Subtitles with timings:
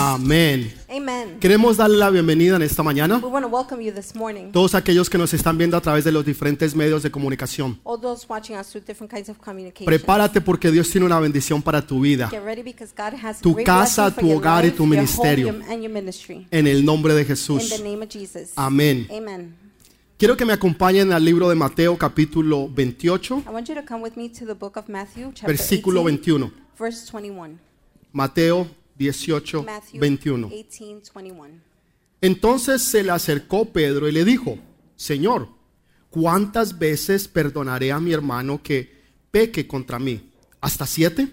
[0.00, 0.72] Amén.
[0.88, 1.40] Amen.
[1.40, 4.52] Queremos darle la bienvenida en esta mañana We want to welcome you this morning.
[4.52, 7.80] todos aquellos que nos están viendo a través de los diferentes medios de comunicación.
[7.82, 9.86] All those watching us through different kinds of communication.
[9.86, 13.52] Prepárate porque Dios tiene una bendición para tu vida Get ready because God has Tu
[13.54, 15.46] great casa, tu hogar y life, tu your home, ministerio.
[15.52, 16.46] your- and your ministry.
[16.52, 17.68] en el nombre de In Jesús.
[17.68, 18.52] the name of Jesus.
[18.54, 19.08] Amén.
[19.10, 19.56] Amen.
[20.16, 24.00] Quiero que me acompañen al libro de Mateo capítulo 28, I want you to come
[24.04, 26.52] with me to the book of Matthew, chapter versículo 18, 21.
[26.78, 27.58] verse 21.
[28.12, 28.66] Mateo
[28.98, 30.48] 18, Matthew 21.
[30.48, 31.48] 18, 21.
[32.20, 34.58] Entonces se le acercó Pedro y le dijo,
[34.96, 35.48] Señor,
[36.10, 38.92] ¿cuántas veces perdonaré a mi hermano que
[39.30, 40.32] peque contra mí?
[40.60, 41.28] ¿Hasta siete?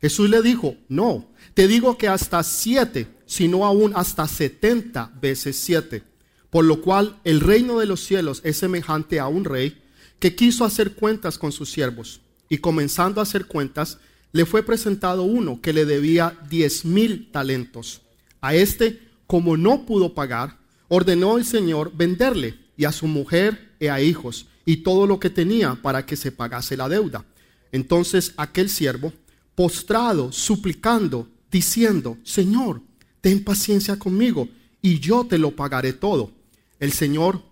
[0.00, 6.02] Jesús le dijo, no, te digo que hasta siete, sino aún hasta setenta veces siete.
[6.50, 9.80] Por lo cual el reino de los cielos es semejante a un rey
[10.18, 12.20] que quiso hacer cuentas con sus siervos.
[12.48, 13.98] Y comenzando a hacer cuentas,
[14.32, 18.00] le fue presentado uno que le debía diez mil talentos.
[18.40, 23.86] A este, como no pudo pagar, ordenó el Señor venderle y a su mujer y
[23.86, 27.24] a hijos y todo lo que tenía para que se pagase la deuda.
[27.72, 29.12] Entonces aquel siervo,
[29.54, 32.80] postrado, suplicando, diciendo, Señor,
[33.20, 34.48] ten paciencia conmigo
[34.80, 36.32] y yo te lo pagaré todo.
[36.80, 37.42] El Señor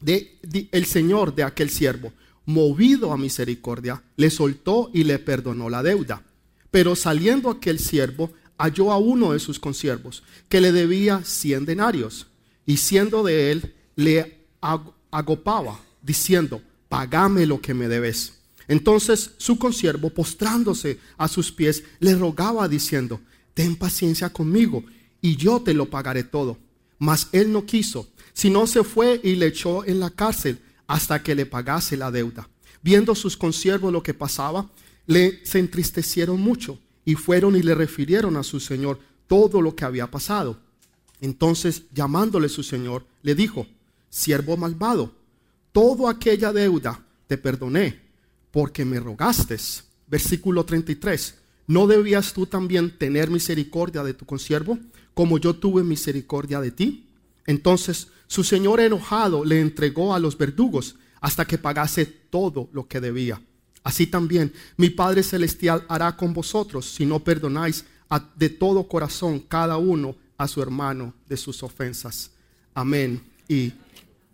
[0.00, 2.12] de, di- el Señor de aquel siervo,
[2.46, 6.22] movido a misericordia, le soltó y le perdonó la deuda.
[6.70, 12.26] Pero saliendo aquel siervo, halló a uno de sus consiervos, que le debía cien denarios,
[12.66, 18.34] y siendo de él, le ag- agopaba, diciendo, pagame lo que me debes.
[18.68, 23.20] Entonces su consiervo, postrándose a sus pies, le rogaba, diciendo,
[23.52, 24.84] ten paciencia conmigo,
[25.20, 26.58] y yo te lo pagaré todo.
[26.98, 31.34] Mas él no quiso, sino se fue y le echó en la cárcel hasta que
[31.34, 32.48] le pagase la deuda.
[32.82, 34.70] Viendo sus consiervos lo que pasaba,
[35.06, 39.84] le se entristecieron mucho y fueron y le refirieron a su señor todo lo que
[39.84, 40.58] había pasado.
[41.20, 43.66] Entonces, llamándole su señor, le dijo,
[44.10, 45.14] siervo malvado,
[45.72, 48.00] toda aquella deuda te perdoné
[48.50, 49.56] porque me rogaste.
[50.06, 51.34] Versículo 33.
[51.66, 54.78] ¿No debías tú también tener misericordia de tu consiervo
[55.14, 57.03] como yo tuve misericordia de ti?
[57.46, 63.00] Entonces su señor enojado le entregó a los verdugos hasta que pagase todo lo que
[63.00, 63.40] debía.
[63.82, 67.84] Así también mi Padre Celestial hará con vosotros si no perdonáis
[68.36, 72.30] de todo corazón cada uno a su hermano de sus ofensas.
[72.74, 73.72] Amén y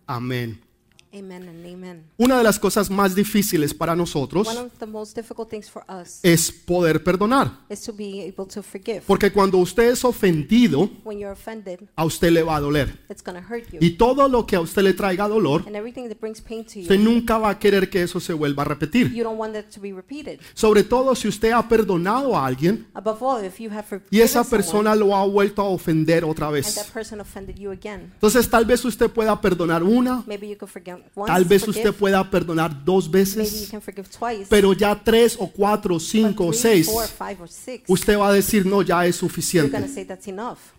[0.07, 0.70] amén.
[1.13, 2.03] Amen and amen.
[2.17, 5.83] Una de las cosas más difíciles para nosotros One of the most difficult things for
[5.89, 7.51] us es poder perdonar.
[7.69, 9.01] is to be able to forgive.
[9.05, 12.97] Porque cuando usted es ofendido, When you're offended, a usted le va a doler.
[13.09, 13.79] it's going to hurt you.
[13.81, 16.79] Y todo lo que a usted le traiga dolor, And everything that brings pain to
[16.79, 19.11] usted you, nunca va a querer que eso se vuelva a repetir.
[19.13, 20.39] you don't want that to be repeated.
[20.53, 24.21] Sobre todo si usted ha perdonado a alguien Above all, if you have forgiven y
[24.21, 26.75] esa someone persona lo ha vuelto a ofender otra and vez.
[26.75, 30.69] that person offended you again, Entonces tal vez usted pueda perdonar una, maybe you can
[30.69, 34.73] forgive once, tal vez usted pueda perdonar dos maybe you veces, can forgive twice, pero
[34.73, 38.33] ya tres o cuatro cinco o three, seis, four, five, or six, usted va a
[38.33, 39.77] decir, no, ya es suficiente.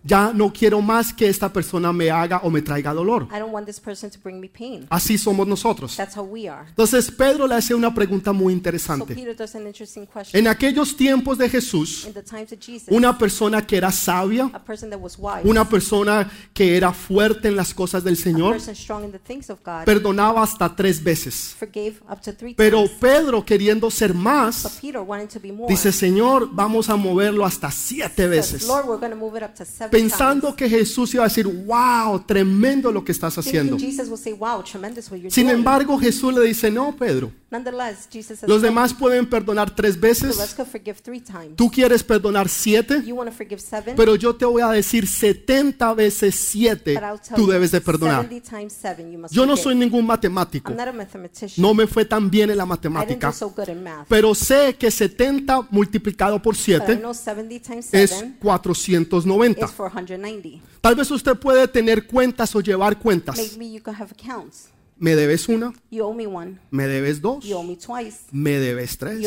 [0.04, 3.28] Ya no quiero más que esta persona me haga o me traiga dolor.
[3.30, 4.86] I don't want this person to bring me pain.
[4.90, 5.96] Así somos nosotros.
[5.96, 6.68] That's how we are.
[6.68, 9.14] Entonces Pedro le hace una pregunta muy interesante.
[10.32, 12.08] En aquellos tiempos de Jesús,
[12.88, 14.50] una persona que era sabia,
[15.44, 18.56] una persona que era fuerte en las cosas del Señor,
[19.84, 21.56] person perdonaba hasta tres veces.
[22.56, 22.84] Pero.
[23.00, 24.80] Pedro, queriendo ser más,
[25.68, 28.68] dice, Señor, vamos a moverlo hasta siete veces.
[29.90, 33.78] Pensando que Jesús iba a decir, wow, tremendo lo que estás haciendo.
[35.28, 40.56] Sin embargo, Jesús le dice, no, Pedro, los "No, demás pueden perdonar tres veces,
[41.54, 43.02] tú quieres perdonar siete,
[43.94, 47.80] pero yo te voy a decir 70 veces 7 but I'll tell tú debes de
[47.80, 48.22] perdonar.
[48.22, 51.52] 70 times seven you must Yo no soy ningún matemático, a mathematician.
[51.56, 53.32] no me fue tan bien en la matemática,
[54.08, 59.64] pero sé que 70 multiplicado por But I 7 know 70 times es 7 490.
[59.64, 60.62] is 490.
[60.80, 63.38] Tal vez usted puede tener cuentas o llevar cuentas.
[64.98, 65.72] Me debes una,
[66.70, 67.44] me debes dos,
[68.30, 69.26] me debes tres,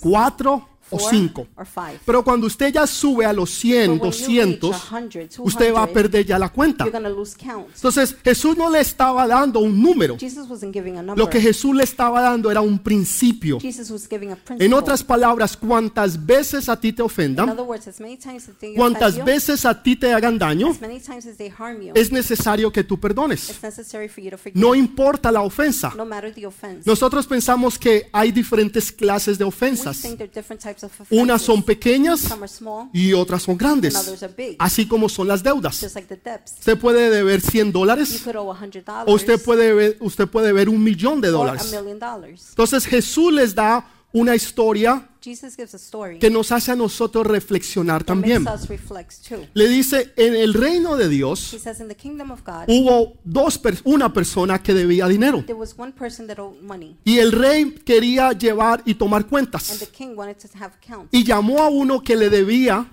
[0.00, 1.46] cuatro o Four cinco.
[1.56, 1.98] or five.
[2.04, 5.72] Pero cuando usted ya sube a los 100, But when you reach 200, 100, usted
[5.74, 6.84] va a 200, perder ya la cuenta.
[6.84, 7.66] You're going to lose count.
[7.74, 10.16] Entonces Jesús no le estaba dando un número.
[10.18, 11.18] Jesus wasn't giving a number.
[11.18, 13.58] Lo que Jesús le estaba dando era un principio.
[13.60, 14.66] Jesus was giving a principle.
[14.66, 18.48] En otras palabras, cuantas veces a ti te In ofendan, other words, as many times
[18.48, 20.70] as they cuantas veces a ti te hagan daño,
[21.94, 23.48] es necesario que tú perdones.
[23.50, 24.60] it's necessary for you to forgive.
[24.60, 25.92] No importa la ofensa.
[26.84, 30.04] Nosotros pensamos que hay diferentes clases de ofensas.
[31.10, 32.28] Unas son pequeñas
[32.92, 34.56] y otras son and grandes, others are big.
[34.58, 35.80] así como son las deudas.
[35.80, 36.54] Just like the debts.
[36.58, 40.52] Usted puede deber 100 You dólares could owe $100 o usted puede ver, usted puede
[40.52, 41.72] ver un millón de dólares.
[42.50, 45.06] Entonces Jesús les da una historia
[46.18, 48.44] que nos hace a nosotros reflexionar también.
[49.54, 51.54] Le dice, en el reino de Dios
[52.66, 55.44] hubo dos una persona que debía dinero.
[57.04, 59.86] y el rey quería llevar y tomar cuentas.
[61.10, 62.88] Y llamó a uno que le debía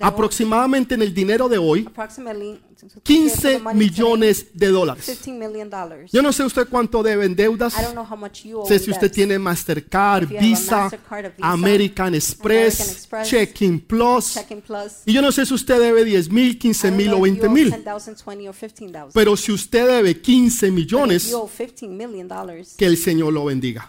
[0.00, 4.46] Aproximadamente en el dinero de hoy approximately to- to- to 15 the money today, millones
[4.54, 5.04] de dólares.
[5.06, 6.10] 15 million dollars.
[6.12, 7.74] Yo no sé usted cuánto debe en deudas.
[8.66, 10.90] Sé si usted tiene Mastercard, Visa,
[11.40, 14.34] American Express, Checking Plus.
[15.06, 17.34] Y yo no sé si usted debe 10 mil, 15 I don't mil o if
[17.36, 17.70] you 20 owe mil.
[17.70, 19.12] 10,000, 20 or 15,000.
[19.14, 22.96] Pero si usted debe 15 But if millones, you owe 15 million dollars, que el
[22.96, 23.86] Señor lo bendiga.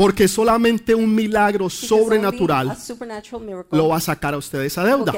[0.00, 2.74] Porque solamente un milagro sobrenatural
[3.70, 5.12] lo va a sacar a usted de esa deuda.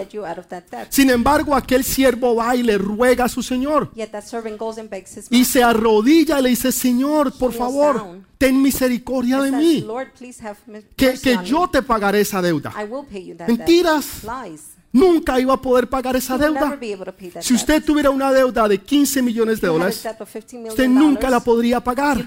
[0.89, 3.93] Sin embargo, aquel siervo va y le ruega a su Señor.
[5.31, 9.87] Y se arrodilla y le dice, Señor, por favor, ten misericordia de mí.
[10.97, 12.73] Que, que yo te pagaré esa deuda.
[13.47, 14.25] Mentiras.
[14.93, 16.79] Nunca iba a poder pagar esa deuda.
[17.41, 20.89] Si usted tuviera una deuda de 15 millones de dólares, debt of 15 million usted
[20.89, 22.25] nunca la podría pagar.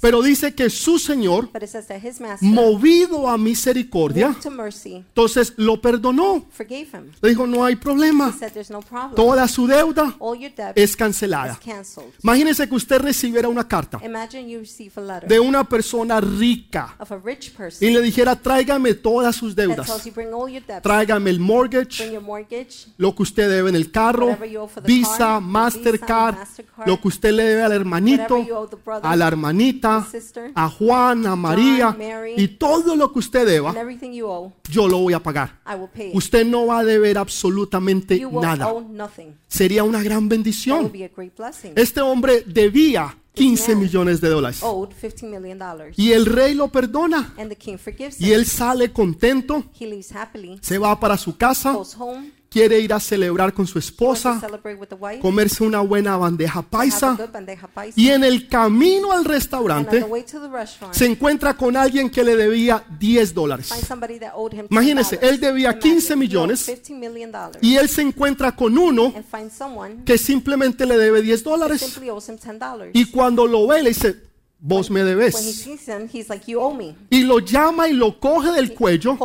[0.00, 1.48] Pero dice que su Señor,
[2.40, 4.34] movido a misericordia,
[4.84, 6.46] entonces lo perdonó.
[7.20, 8.34] Le dijo, no hay problema.
[9.14, 10.16] Toda su deuda
[10.74, 11.58] es cancelada.
[12.22, 14.00] Imagínese que usted recibiera una carta
[15.26, 16.96] de una persona rica
[17.80, 19.88] y le dijera, tráigame todas sus deudas.
[20.82, 24.36] Tráigame el mortgage, your mortgage, lo que usted debe en el carro,
[24.84, 28.44] Visa, car, Mastercard, Mastercard, lo que usted le debe al hermanito,
[28.84, 33.46] brother, a la hermanita, sister, a Juan, a María Mary, y todo lo que usted
[33.46, 35.60] deba, owe, yo lo voy a pagar.
[36.12, 38.72] Usted no va a deber absolutamente nada.
[39.46, 40.92] Sería una gran bendición.
[41.74, 44.62] Este hombre debía 15 man millones de dólares.
[44.62, 45.98] Owed 15 million dollars.
[45.98, 47.34] y el rey lo perdona.
[47.38, 49.64] And the king forgives y él sale contento,
[50.60, 54.40] se va para su casa, goes home, quiere ir a celebrar con su esposa,
[55.20, 57.16] comerse una buena bandeja paisa
[57.94, 60.04] y en el camino al restaurante
[60.92, 63.70] se encuentra con alguien que le debía 10 dólares.
[63.70, 65.18] $10.
[65.22, 68.76] él debía Imagine, 15 he owed millones 15 million dollars, Y él se encuentra con
[68.78, 69.12] uno
[70.04, 71.80] que simplemente le debe 10 that dólares.
[71.80, 72.90] simply owes him 10 dollars.
[72.94, 74.27] Y cuando lo ve, le dice,
[74.60, 75.66] vos me debes.
[77.10, 79.16] Y lo llama y lo coge del cuello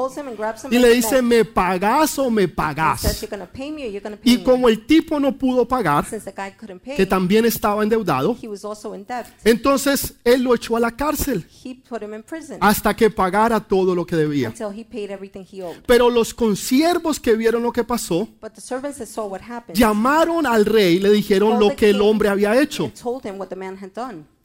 [0.70, 3.22] y le dice, me pagás o me He says, pagás.
[3.22, 5.68] "You're gonna pay me or you're gonna pay Y me." como el tipo no pudo
[5.68, 9.26] pagar, pay, que también estaba endeudado, in debt.
[9.44, 13.60] entonces él lo echó a la cárcel He put him in prison hasta que pagara
[13.60, 14.50] todo lo que debía.
[14.50, 15.78] until he paid everything he owed.
[15.88, 19.78] Pero los consiervos que vieron lo que pasó, But the servants that saw what happened
[19.78, 22.92] llamaron al rey y le dijeron lo que el hombre había hecho.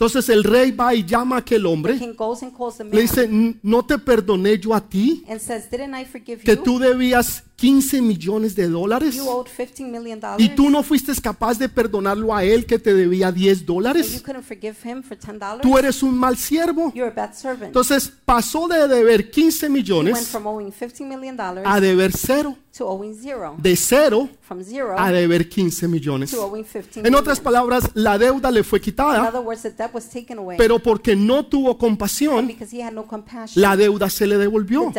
[0.01, 1.99] Entonces el rey va y llama a aquel hombre.
[1.99, 5.25] Le dice, "N- ¿no te perdoné yo a ti?
[5.29, 9.91] and says, "Didn't I forgive Que tú debías 15 millones de dólares You owed 15
[9.91, 10.41] million dollars.
[10.41, 13.75] y tú no fuiste capaz de perdonarlo a él que te debía 10 and you
[13.75, 14.23] dólares.
[14.25, 15.63] couldn't forgive him for 10 dollars.
[15.63, 16.93] Tú eres un mal siervo.
[17.61, 22.13] Entonces pasó de deber 15 He went millones from owing 15 million dollars a deber
[22.13, 22.57] cero.
[23.59, 24.29] De cero
[24.97, 26.31] a deber 15 millones.
[26.31, 29.33] to owing 15 En otras palabras, la deuda le fue quitada,
[30.57, 32.49] pero porque no tuvo compasión,
[33.57, 34.93] la deuda se le devolvió.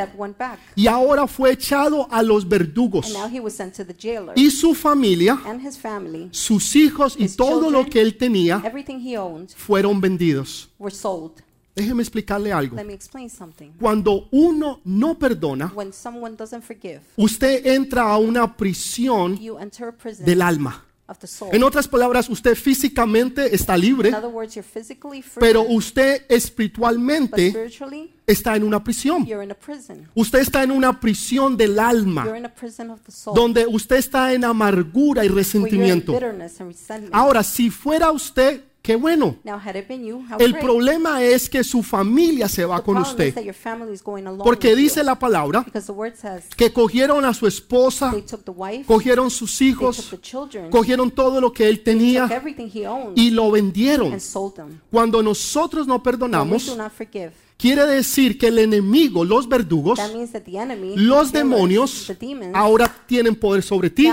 [0.76, 3.06] Y ahora fue echado a los verdugos.
[3.06, 4.34] And now he was sent to the jailer.
[4.36, 8.62] Y su familia and his family, sus hijos y todo lo que él tenía
[9.56, 10.70] fueron vendidos.
[11.76, 12.76] Déjeme explicarle algo.
[12.76, 13.72] Let me explain something.
[13.80, 19.40] Cuando uno no perdona, When someone doesn't forgive, usted entra a una prisión
[20.20, 20.84] del alma.
[21.10, 21.50] Of the soul.
[21.54, 26.22] En otras palabras, usted físicamente está libre, In other words, you're physically free, pero usted
[26.22, 29.26] but espiritualmente spiritually, está en una prisión.
[29.26, 30.08] you're in a prison.
[30.16, 33.36] Usted está en una prisión del You're alma, in a prison of the soul.
[33.36, 36.14] donde usted está en amargura y where you're in resentimiento.
[36.14, 37.14] bitterness and resentment.
[37.16, 39.36] Ahora, si fuera usted, qué bueno.
[40.40, 43.36] El problema es que su familia se va con usted.
[44.44, 45.64] Porque dice la palabra
[46.58, 48.12] que cogieron a su esposa,
[48.88, 50.16] cogieron sus hijos,
[50.72, 52.28] cogieron todo lo que él tenía
[53.14, 54.18] y lo vendieron.
[54.90, 56.76] Cuando nosotros no perdonamos,
[57.60, 60.00] quiere decir que el enemigo, los verdugos,
[60.96, 62.12] los demonios,
[62.54, 64.10] ahora tienen poder sobre ti,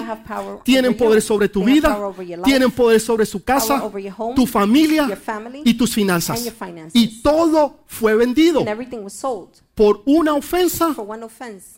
[0.64, 1.96] tienen poder sobre tu vida,
[2.44, 3.90] tienen poder sobre su casa,
[4.34, 5.08] tu familia
[5.64, 6.38] y tus finanzas.
[6.38, 7.00] and your finances.
[7.00, 8.64] Y todo fue vendido
[9.74, 10.94] por una ofensa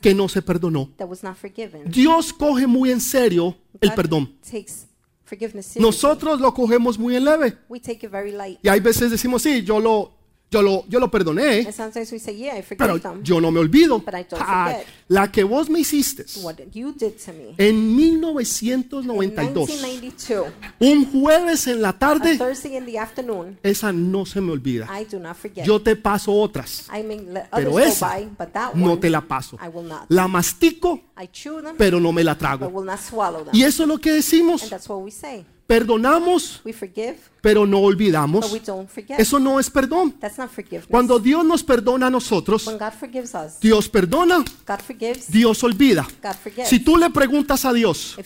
[0.01, 0.91] que no se perdonó.
[0.97, 1.85] that was not forgiven.
[1.91, 4.35] Dios coge muy en serio el perdón.
[5.77, 7.59] Nosotros lo cogemos muy en leve.
[7.69, 8.59] we take it very light.
[8.63, 10.18] Y hay veces decimos, sí, yo lo,
[10.51, 13.23] yo lo, yo lo perdoné, And sometimes we say, yeah, I forgive pero them.
[13.23, 13.99] yo no me olvido.
[13.99, 14.87] But I don't Ah, forget.
[15.09, 17.55] la que vos me hiciste what you did to me.
[17.59, 20.47] en In 1992, 1992,
[20.81, 24.87] un jueves en la a tarde, Thursday in the afternoon, esa no se me olvida.
[24.91, 25.67] I do not forget.
[25.67, 29.01] Yo te paso otras, I may let pero esa go by, but that no one,
[29.01, 29.59] te la paso.
[29.63, 30.07] I will not.
[30.09, 32.69] La mastico, I chew them, pero no me la but trago.
[32.71, 33.55] will not swallow them.
[33.55, 34.69] Y eso es lo que And decimos.
[34.71, 35.45] that's what we say.
[35.69, 38.65] Perdonamos, We forgive, pero no but we olvidamos.
[38.65, 39.21] don't forget.
[39.21, 40.13] Eso no es perdón.
[40.19, 40.87] That's not forgiveness.
[40.89, 45.63] Cuando Dios nos perdona a nosotros, when God forgives us, Dios perdona, God forgives, Dios
[45.63, 46.09] olvida.
[46.65, 48.17] Si tú le preguntas a Dios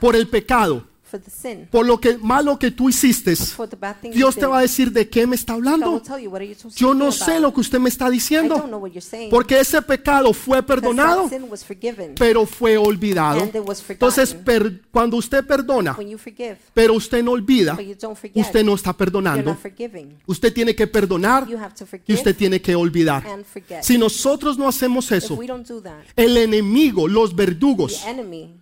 [0.00, 3.76] por el pecado, for the sin, por lo que malo que tú hiciste, for the
[3.76, 6.00] bad thing Dios te did, va a decir de qué me está God will hablando.
[6.02, 7.54] tell you what are you supposed Yo no do sé about lo it.
[7.54, 9.30] que usted me está I don't diciendo, know what you're saying.
[9.30, 12.14] porque ese pecado fue Because perdonado, that sin was forgiven.
[12.16, 13.40] pero fue olvidado.
[13.42, 14.08] And it was forgotten.
[14.08, 18.16] Entonces, per- cuando usted perdona, When you forgive, pero usted no olvida, but you don't
[18.18, 19.50] forget, usted no está you're perdonando.
[19.50, 20.16] not forgiving.
[20.26, 23.26] Usted tiene que perdonar You have to y forgive usted tiene que olvidar.
[23.26, 23.82] and forget.
[23.82, 28.08] Si nosotros no hacemos if eso, we don't do that, el enemigo, los verdugos, the
[28.10, 28.54] enemy,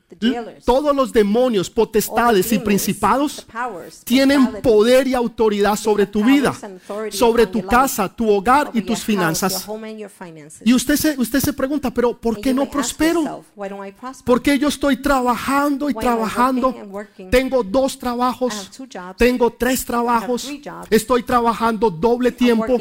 [0.65, 3.47] todos los demonios, potestades y principados
[4.05, 6.55] tienen poder y autoridad sobre tu vida,
[7.11, 9.67] sobre tu casa, tu hogar y tus finanzas.
[10.65, 13.45] Y usted se, usted se pregunta, pero ¿por qué no prospero?
[14.25, 16.75] ¿Por qué yo estoy trabajando y trabajando?
[17.31, 18.71] Tengo dos trabajos,
[19.17, 20.51] tengo tres trabajos,
[20.91, 22.79] estoy trabajando doble tiempo,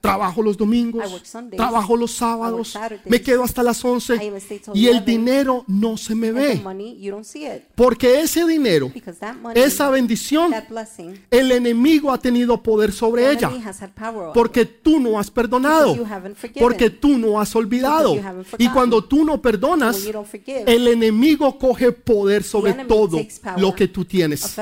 [0.00, 4.74] trabajo los domingos, trabajo los sábados, me quedo hasta las 11 I even stay till
[4.74, 5.10] y el 11.
[5.10, 6.62] dinero no se me the ve.
[6.62, 7.62] money, you don't see it.
[7.74, 12.92] Porque ese dinero, Because that money, esa bendición, that blessing, el enemigo ha tenido poder
[12.92, 13.48] sobre the ella.
[13.48, 15.92] enemy has had power over Porque tú no has perdonado.
[15.94, 16.62] Because you haven't forgiven.
[16.62, 18.14] Porque tú no has olvidado.
[18.14, 18.72] Because you haven't Y forgotten.
[18.72, 23.18] cuando tú no perdonas, When you don't forgive, el enemigo coge poder sobre enemy todo
[23.58, 24.56] lo que tú tienes.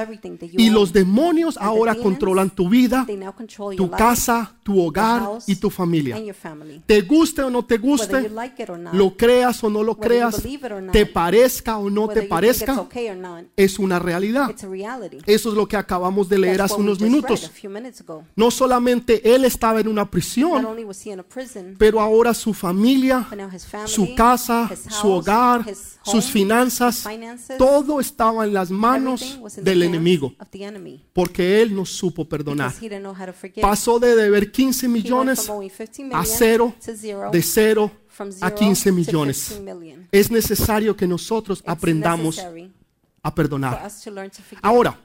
[0.56, 3.90] Y los demonios And the ahora demons, controlan tu vida, They now control tu your
[3.90, 6.16] life, casa, tu hogar house, y tu familia.
[6.16, 6.82] and your family.
[6.86, 8.30] Te guste o no te guste,
[8.92, 10.42] lo creas o no lo creas,
[10.92, 12.86] te parezca o no te parezca,
[13.56, 14.54] es una realidad.
[15.26, 17.50] Eso es lo que acabamos de leer hace unos minutos.
[18.36, 20.66] No solamente él estaba en una prisión,
[21.78, 23.26] pero ahora su familia,
[23.86, 25.64] su casa, su hogar,
[26.02, 27.04] sus finanzas,
[27.58, 30.34] todo estaba en las manos del enemigo,
[31.12, 32.72] porque él no supo perdonar.
[33.60, 36.74] Pasó de deber 15 He went millones from owing 15 a cero,
[37.32, 39.48] de cero a zero 15 to millones.
[39.48, 40.08] 15 million.
[40.12, 42.40] Es necesario que nosotros aprendamos
[43.22, 43.90] a perdonar.
[44.60, 44.98] Ahora,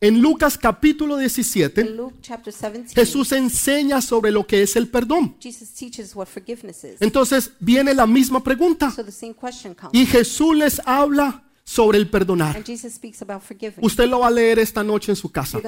[0.00, 4.88] en Lucas capítulo In 17, Luke chapter 17, Jesús enseña sobre lo que es el
[4.88, 5.36] perdón.
[5.40, 6.96] Jesus teaches what forgiveness is.
[7.00, 8.92] Entonces viene la misma pregunta
[9.92, 12.62] y Jesús les habla sobre el perdonar.
[13.80, 15.58] Usted lo va a leer esta noche en su casa.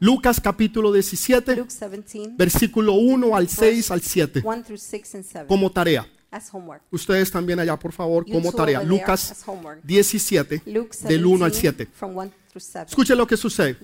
[0.00, 5.24] Lucas capítulo 17, Luke 17, versículo 1 al 6 al 7, 1 through 6 and
[5.24, 6.06] 7 como tarea.
[6.30, 6.82] As homework.
[6.90, 8.82] Ustedes también allá, por favor, You como tarea.
[8.82, 9.80] Lucas as homework.
[9.82, 11.90] 17, Luke del 1 al 17 7.
[11.94, 12.86] from 1 through 7.
[12.90, 13.76] Escuche lo que sucede.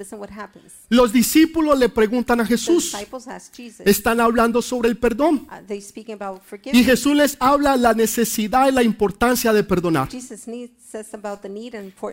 [0.89, 2.95] Los discípulos le preguntan a Jesús,
[3.85, 5.47] están hablando sobre el perdón.
[5.51, 6.85] Uh, they speaking about Y.
[6.85, 10.09] Jesús les habla la necesidad y la importancia de perdonar.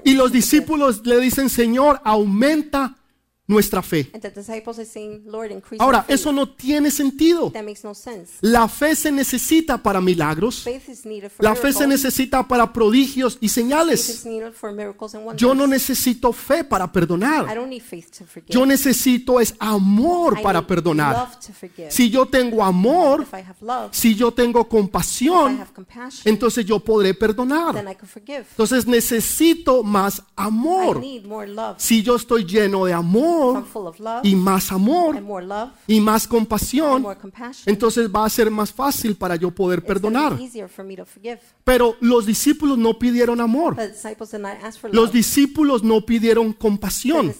[0.03, 2.97] Y los discípulos le dicen, Señor, aumenta
[3.47, 4.11] nuestra fe.
[5.79, 7.51] Ahora, eso no tiene sentido.
[8.41, 10.65] La fe se necesita para milagros.
[11.39, 14.25] La fe se necesita para prodigios y señales.
[15.35, 17.47] Yo no necesito fe para perdonar.
[18.47, 21.29] Yo necesito es amor para perdonar.
[21.89, 23.27] Si yo tengo amor,
[23.91, 25.65] si yo tengo compasión,
[26.23, 27.85] entonces yo podré perdonar.
[28.51, 31.01] Entonces necesito más amor.
[31.77, 36.23] Si yo estoy lleno de I'm amor y más amor and more love y más
[36.23, 37.05] and compasión,
[37.65, 40.37] entonces va a ser más fácil para yo poder perdonar.
[41.63, 43.77] Pero los discípulos no pidieron amor.
[44.91, 47.33] Los discípulos no pidieron compasión.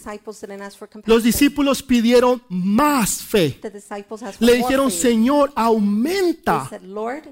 [1.04, 3.60] Los discípulos pidieron más fe.
[4.40, 4.90] Le dijeron.
[5.02, 6.70] Señor, aumenta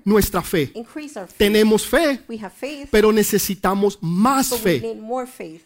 [0.04, 0.72] nuestra fe.
[1.36, 2.20] Tenemos fe,
[2.90, 4.98] pero necesitamos más fe.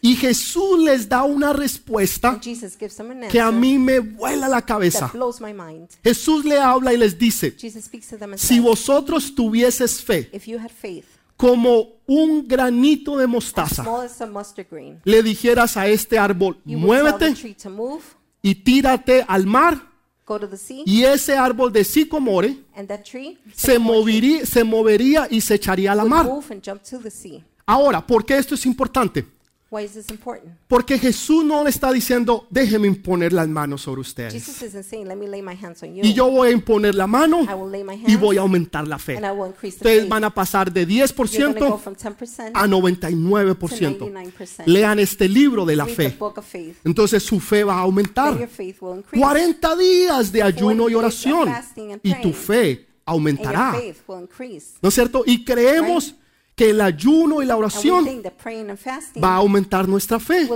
[0.01, 2.41] Y Jesús les da una respuesta
[2.89, 5.07] Them an que a mí me vuela la cabeza.
[5.07, 5.89] that blows my mind.
[6.03, 10.03] Jesús le habla y les dice, Jesus speaks to them and si says, vosotros tuvieses
[10.03, 15.01] fe if you had faith, como un granito de mostaza, small as a mustard grain,
[15.05, 18.03] le dijeras a este árbol, you would tell the muévete tree to move,
[18.43, 19.81] y tírate al mar,
[20.27, 24.65] go to the sea, y ese árbol de sicomore and that tree se movería, se
[24.65, 26.27] movería y se echaría a la would mar.
[26.27, 27.45] move and jump to the sea.
[27.67, 29.27] Ahora, ¿por qué esto es importante?
[29.75, 30.53] Why is this important?
[30.69, 34.33] Porque Jesús no le está diciendo, déjeme imponer las manos sobre ustedes.
[34.33, 36.05] Jesus isn't saying, let me lay my hands on you.
[36.05, 38.87] Y yo voy a imponer la mano I will lay my y voy a aumentar
[38.87, 39.17] la fe.
[39.17, 40.11] and I will increase the Ustedes faith.
[40.11, 43.99] van a pasar de You're going to go 10% from 10% a to 99%.
[43.99, 44.67] 99%.
[44.67, 46.17] Lean este libro de la Read the fe.
[46.19, 46.77] book of faith.
[46.85, 48.49] Entonces su fe va a Then your aumentar.
[48.49, 49.21] faith will increase.
[49.21, 53.73] 40 días de ayuno y 40 days of oración y tu fe And your aumentará.
[53.75, 54.75] faith will increase.
[54.81, 55.25] ¿No es cierto?
[55.27, 56.15] Y creemos
[56.55, 58.07] que el ayuno y la oración
[59.23, 60.49] va a aumentar nuestra fe.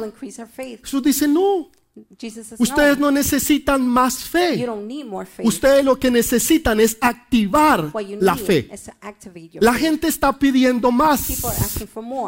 [0.82, 1.70] Jesús dice, no,
[2.58, 4.66] ustedes no, necesitan más fe.
[5.42, 8.70] Ustedes lo que necesitan es activar la fe.
[9.60, 11.26] La gente está pidiendo más.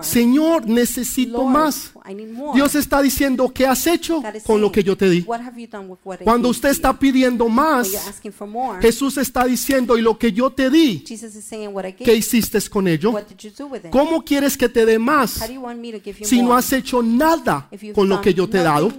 [0.02, 1.92] Señor, necesito más.
[2.54, 5.24] Dios está diciendo, ¿qué has hecho con lo que yo te di?
[6.24, 7.88] Cuando usted está pidiendo más,
[8.80, 11.04] Jesús está diciendo, ¿y lo que yo te di?
[11.06, 13.14] Jesus is saying, what I ¿Qué hiciste con ello?
[13.90, 15.40] ¿Cómo quieres que te dé más
[16.22, 18.92] si no has hecho nada con lo que yo te he dado?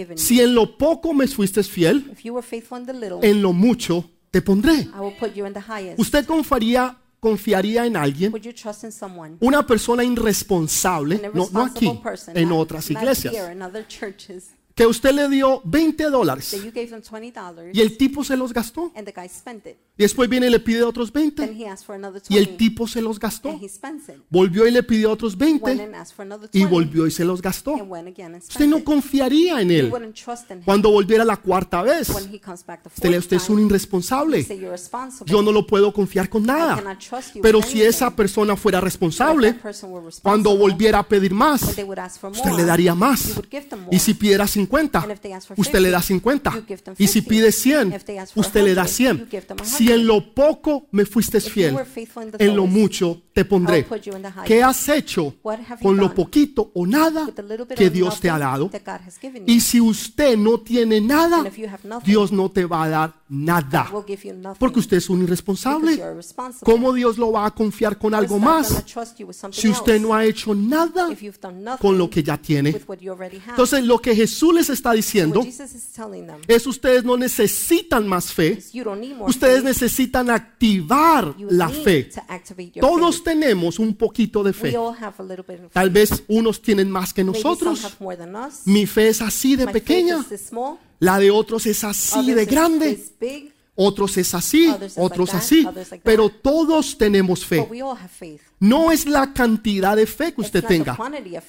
[0.00, 0.22] Given you.
[0.22, 3.40] Si en lo poco me fuiste fiel, If you were faithful in the little, en
[3.42, 4.80] lo mucho te pondré.
[4.94, 5.98] I will put you in the highest.
[5.98, 8.32] ¿Usted confiaría, confiaría en alguien?
[8.32, 9.36] Would you trust in someone?
[9.40, 13.52] Una persona irresponsable, An no, no irresponsible aquí, person, en not- otras not iglesias, here,
[13.52, 17.80] in other churches, que usted le dio 20 dólares that you gave them $20 y
[17.82, 18.90] el tipo se los gastó.
[18.96, 19.76] and the guy spent it.
[19.98, 22.46] Y después viene y le pide otros Then 20 he asked for another y el
[22.46, 23.50] 20 tipo se los gastó.
[23.50, 24.14] and he spends it.
[24.30, 27.10] Volvió y le pidió otros Went 20 and asked for another y 20 volvió y
[27.10, 27.74] se los gastó.
[27.74, 28.84] and went again and Usted spent no it.
[28.84, 29.90] confiaría en You él.
[29.92, 30.64] wouldn't trust in him.
[30.64, 33.50] Cuando volviera la cuarta vez, When he comes back the usted, le- fourth usted es
[33.50, 34.42] un time, irresponsable.
[34.44, 35.30] say you're responsible.
[35.30, 36.76] Yo no lo puedo confiar con I nada.
[36.76, 40.00] cannot trust you Pero with si esa persona fuera But if responsable, that person were
[40.22, 42.96] cuando responsible, volviera a pedir más, they would ask for usted more, le daría you
[42.96, 43.36] más.
[43.36, 43.94] would give them more.
[43.94, 46.50] Y si pidiera 50, And if they ask for usted le da 50, 50.
[46.54, 47.28] you give them Y si 50.
[47.28, 49.18] pide 100, If they ask for usted le da 100, 100.
[49.24, 49.94] you give them Si 100.
[50.00, 51.76] en lo poco me fuiste fiel,
[52.38, 53.86] en lo mucho te pondré.
[54.44, 55.34] ¿Qué has hecho
[55.82, 57.26] con lo poquito o nada
[57.76, 58.70] que Dios te ha dado?
[59.46, 61.44] Y si usted no tiene nada,
[62.04, 63.90] Dios no te va a dar nada.
[64.58, 66.00] Porque usted es un irresponsable.
[66.64, 68.84] ¿Cómo Dios lo va a confiar con algo más
[69.52, 71.08] si usted no ha hecho nada
[71.80, 72.74] con lo que ya tiene?
[73.48, 75.42] Entonces lo que Jesús les está diciendo
[76.46, 78.62] es ustedes no necesitan más fe,
[79.20, 82.10] ustedes necesitan activar la fe.
[82.80, 84.76] Todos tenemos un poquito de fe.
[85.72, 87.96] Tal vez unos tienen más que nosotros.
[88.66, 90.24] Mi fe es así de pequeña,
[90.98, 93.00] la de otros es así de grande.
[93.74, 95.66] Otros es así, otros así,
[96.02, 97.66] pero todos tenemos fe.
[98.58, 100.98] No es la cantidad de fe que usted tenga,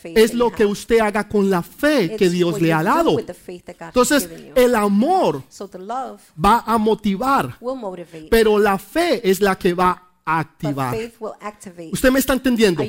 [0.03, 3.19] es lo que usted haga con la fe que Dios le ha do dado.
[3.19, 5.43] Entonces, el amor
[6.43, 7.57] va a motivar,
[8.29, 10.93] pero la fe es la que va a but activar.
[11.93, 12.83] ¿Usted me está entendiendo?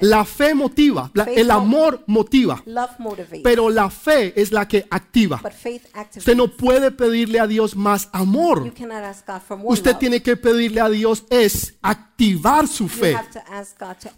[0.00, 2.62] La fe motiva, la- el mo- amor motiva,
[3.42, 5.38] pero la fe es la que activa.
[6.20, 8.62] Usted no puede pedirle a Dios más amor.
[9.72, 13.12] Usted tiene que pedirle a Dios es activar su fe,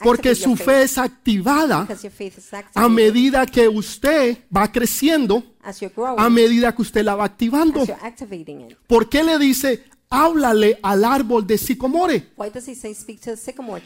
[0.05, 1.87] porque su fe es activada
[2.75, 5.43] a medida que usted va creciendo,
[6.19, 7.85] a medida que usted la va activando.
[8.89, 12.29] ¿Por qué le dice, háblale al árbol de sicomore?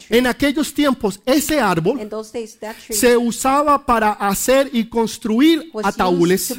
[0.09, 1.97] En aquellos tiempos, ese árbol
[2.31, 2.57] days,
[2.89, 6.53] se usaba para hacer y construir ataúdes.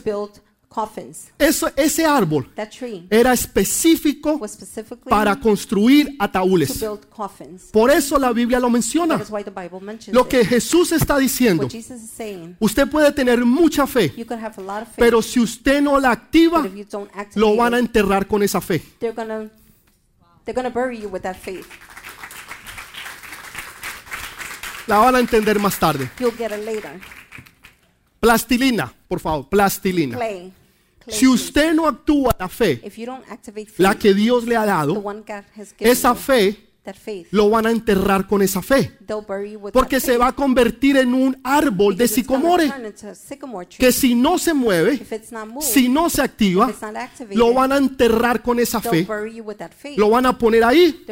[0.79, 1.33] Coffins.
[1.41, 6.79] Eso, ese árbol That tree era específico was specifically para construir to ataúdes.
[6.81, 7.64] build coffins.
[7.73, 9.17] Por eso la Biblia lo menciona.
[9.17, 10.29] That is why the Bible mentions Lo it.
[10.29, 14.38] que Jesús está diciendo, What Jesus is saying, usted puede tener mucha fe, you could
[14.41, 17.11] have a lot of faith, pero si usted no la activa, but if you don't
[17.12, 18.81] activate lo van a it, enterrar con esa fe.
[19.01, 19.51] they're gonna
[20.45, 21.67] they're gonna bury you with that faith.
[24.87, 26.09] La van a entender más tarde.
[26.21, 27.01] You'll get it later.
[28.21, 30.17] Plastilina, por favor, plastilina.
[30.17, 30.53] Clay.
[31.09, 32.83] Si usted no actúa la fe,
[33.79, 35.03] la que Dios le ha dado,
[35.79, 36.68] esa fe
[37.31, 38.99] lo van a enterrar con esa fe.
[39.73, 42.73] Porque se va a convertir en un árbol de sicomore
[43.77, 45.01] que si no se mueve,
[45.61, 46.73] si no se activa,
[47.31, 49.07] lo van a enterrar con esa fe.
[49.97, 51.05] Lo van a poner ahí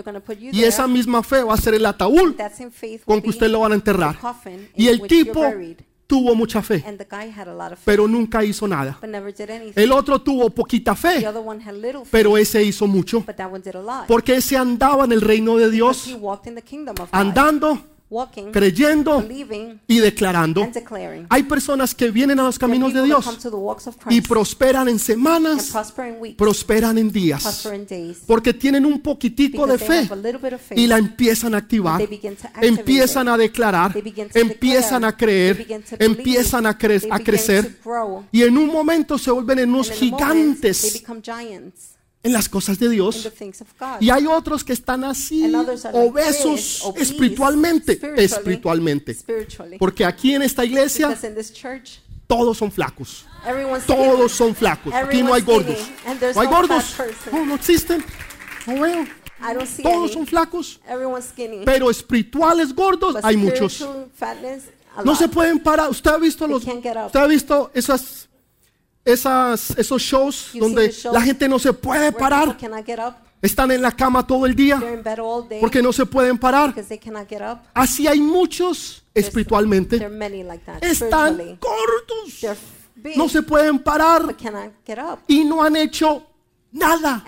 [0.53, 2.35] y esa misma fe va a ser el ataúd
[3.05, 4.19] con que usted lo van a enterrar.
[4.75, 5.43] Y el tipo.
[6.07, 6.85] Tuvo mucha fe,
[7.85, 8.99] pero nunca hizo nada.
[9.75, 11.27] El otro tuvo poquita fe,
[12.11, 13.25] pero ese hizo mucho.
[14.07, 16.17] Porque ese andaba en el reino de Dios,
[17.13, 20.63] andando, walking, creyendo believing, y declarando.
[20.63, 21.27] and declaring.
[21.29, 23.27] Hay personas que vienen a los caminos de Dios
[24.11, 28.87] y prosperan en semanas, prosper in weeks, prosperan en días, prosper in days, porque tienen
[28.87, 32.01] un poquitico de fe faith, y la empiezan a activar,
[32.61, 33.93] empiezan a declarar,
[34.35, 38.43] empiezan declare, a creer, they begin to believe, empiezan a, cre- crecer to grow, y
[38.43, 41.03] en un momento se vuelven en unos gigantes
[42.27, 43.31] en las cosas de Dios.
[44.01, 45.53] Y hay otros que están así,
[45.93, 49.17] obesos espiritualmente, espiritualmente.
[49.79, 51.17] Porque aquí en esta iglesia
[52.27, 53.27] todos son flacos.
[53.87, 54.93] Todos son flacos.
[54.93, 55.79] Aquí no hay gordos.
[56.35, 56.97] No hay gordos.
[57.33, 58.05] No, no existen.
[58.67, 59.05] No veo.
[59.83, 60.81] Todos son flacos.
[61.65, 63.87] Pero espirituales gordos hay muchos.
[65.05, 65.91] No se pueden parar.
[65.91, 66.65] Usted ha visto los.
[66.65, 68.26] Usted ha visto esas,
[69.07, 72.59] esas, esos shows donde shows la gente no se puede parar.
[73.41, 74.83] Están en la cama todo el día
[75.61, 76.75] porque no se pueden parar.
[77.73, 79.99] Así hay muchos espiritualmente.
[79.99, 80.83] There are many like that.
[80.83, 81.37] Están
[82.97, 84.35] big, No se pueden parar
[85.29, 86.27] y no han hecho
[86.73, 87.25] nada.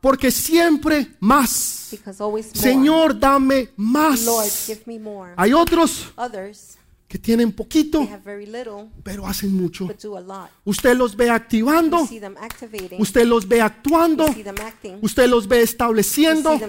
[0.00, 1.88] Porque siempre más.
[1.90, 2.60] Because always more.
[2.60, 4.66] Señor, dame más.
[4.66, 5.34] give me more.
[5.36, 6.77] Hay otros Others,
[7.08, 9.86] que tienen poquito, they have very little, pero hacen mucho.
[9.86, 10.50] but do a lot.
[10.66, 12.06] Usted los ve activando,
[12.98, 14.98] usted los ve actuando, acting.
[15.00, 16.60] usted los ve estableciendo,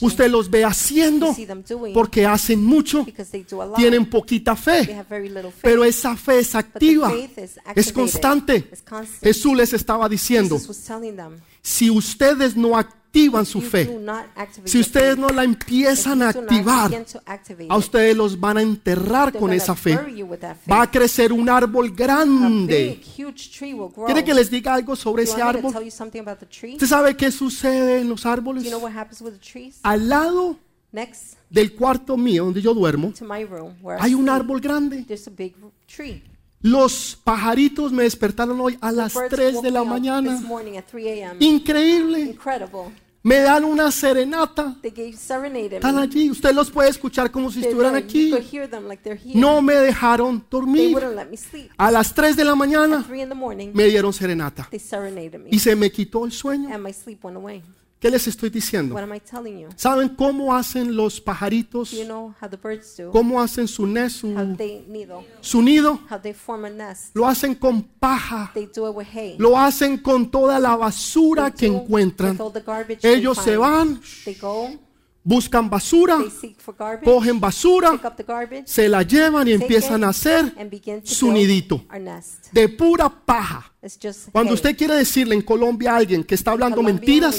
[0.00, 1.36] usted los ve haciendo,
[1.68, 1.92] doing.
[1.92, 3.76] porque hacen mucho, Because they do a lot.
[3.76, 5.60] tienen poquita They fe, have very little faith.
[5.62, 8.70] pero esa fe es activa, faith is es constante.
[9.22, 12.78] Jesús les estaba diciendo, Jesus was telling them, si ustedes no
[13.14, 14.00] activan su fe,
[14.64, 16.90] si ustedes no la empiezan a activar,
[17.68, 19.96] a ustedes los van a enterrar con esa fe.
[20.70, 23.00] Va a crecer un árbol grande.
[24.06, 25.72] ¿Quiere que les diga algo sobre ese árbol?
[25.76, 28.64] ¿Usted sabe qué sucede en los árboles?
[28.64, 29.78] you know what happens with the trees?
[29.82, 30.56] Al lado
[31.50, 33.12] del cuarto mío, donde yo duermo,
[34.00, 35.04] hay un árbol grande.
[35.04, 35.54] there's a big
[35.86, 36.22] tree.
[36.60, 40.34] Los pajaritos me despertaron hoy a las birds 3 woke de la mañana.
[40.34, 41.36] This morning at 3 a.m.
[41.44, 42.34] Increíble.
[43.26, 44.76] Me dan una serenata.
[44.82, 46.30] Están allí.
[46.30, 48.30] Usted los puede escuchar como si estuvieran aquí.
[49.34, 50.94] No me dejaron dormir.
[51.78, 54.68] A las 3 de la mañana 3 in the morning, me dieron serenata.
[55.50, 56.68] Y se me quitó el sueño.
[58.04, 58.94] ¿Qué les estoy diciendo?
[59.76, 61.90] ¿Saben cómo hacen los pajaritos?
[61.92, 62.34] You know?
[63.10, 64.34] ¿Cómo hacen su, ne- su,
[65.40, 65.98] su nido?
[67.14, 68.52] Lo hacen con paja.
[69.38, 72.36] Lo hacen con toda la basura They que encuentran.
[73.02, 74.68] Ellos se van, They go,
[75.24, 76.18] buscan basura,
[76.78, 80.54] garbage, cogen basura, garbage, se la llevan y empiezan a hacer
[81.02, 81.82] su nidito.
[82.52, 83.72] de pura paja.
[84.30, 87.36] Cuando usted quiere decirle en Colombia a alguien que está hablando mentiras,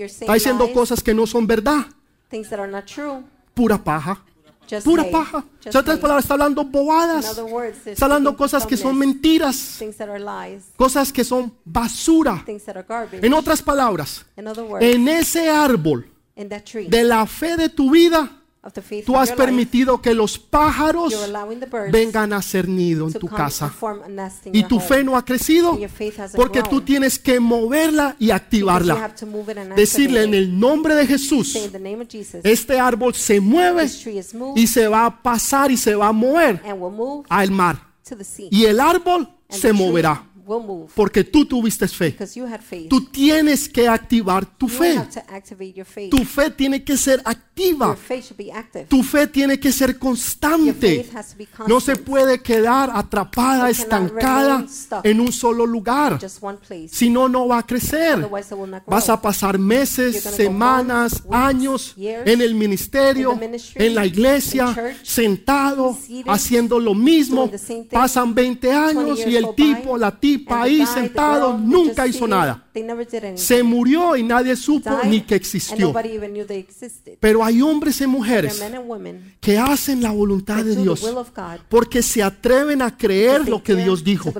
[0.00, 1.86] está diciendo cosas que no son verdad,
[2.30, 4.22] things that are not true, pura paja,
[4.68, 5.12] just pura hay.
[5.12, 5.44] paja.
[5.64, 10.08] En otras palabras, está hablando bobadas, words, está hablando cosas que son mentiras, things that
[10.08, 12.42] are lies, cosas que son basura.
[12.46, 13.24] things that are garbage.
[13.26, 16.06] En otras palabras, words, en ese árbol
[16.38, 18.30] in that tree de la fe de tu vida,
[18.62, 21.92] of the faith tú of has your permitido que los pájaros you're allowing the birds
[21.92, 23.66] vengan a hacer nido en to tu come casa.
[23.66, 24.86] and form a nest in Y your tu home.
[24.88, 26.84] fe no ha crecido And your faith hasn't porque tú grown.
[26.84, 28.94] tienes que moverla y Because you activarla.
[28.96, 30.38] have to move it and Decirle en it.
[30.38, 34.00] el nombre de Jesús, Say in the name of Jesus, este árbol se mueve this
[34.02, 36.90] tree is moved y se va a pasar y se va a mover and will
[36.92, 37.78] move al mar.
[38.08, 38.48] to the sea.
[38.50, 42.10] Y el árbol And se tree moverá will move porque tú tuviste fe.
[42.10, 42.88] because you had faith.
[42.88, 44.96] Tú tienes que activar tu You fe.
[44.96, 46.10] have to activate your faith.
[46.10, 47.96] Tu fe tiene que ser Your activa.
[47.96, 48.86] faith should be active.
[48.88, 50.72] Tu fe tiene que ser Your constante.
[51.04, 51.68] faith has to be constant.
[51.68, 54.64] No se puede quedar atrapada, estancada
[55.04, 56.18] en un solo lugar.
[56.20, 56.88] Just one place.
[56.92, 58.18] Si no, no va a crecer.
[58.18, 58.94] Otherwise, it will not grow.
[58.96, 64.06] Vas a pasar meses, semanas, años years, en el ministerio, in the ministry, en la
[64.06, 67.50] iglesia, in church, sentado, seated, haciendo lo mismo.
[67.90, 72.62] Pasan 20 años y el tipo, la tipa the sentado, nunca hizo nada.
[72.78, 73.38] They never did anything.
[73.38, 75.88] Se murió y nadie supo Died, ni que And existió.
[75.88, 77.18] nobody even knew they existed.
[77.18, 80.76] Pero hay hombres y There are mujeres men and women que hacen la voluntad de
[80.76, 81.60] do Dios the will of God.
[81.68, 84.32] porque se atreven a creer lo que Dios dijo,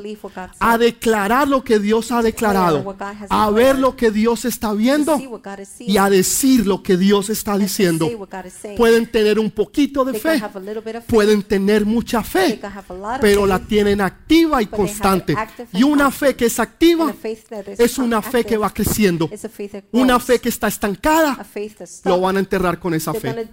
[0.60, 2.96] a declarar lo que Dios ha declarado,
[3.28, 5.20] a ver lo que Dios está viendo
[5.80, 8.08] y a decir lo que Dios está diciendo.
[8.76, 10.40] Pueden tener un poquito de fe,
[11.06, 12.60] pueden tener mucha fe,
[13.20, 15.34] pero la tienen activa y constante.
[15.72, 17.12] Y una fe que es activa
[17.78, 19.30] es una fe que va creciendo.
[19.92, 21.46] Una fe que está estancada,
[22.04, 23.48] lo van a enterrar con esa fe.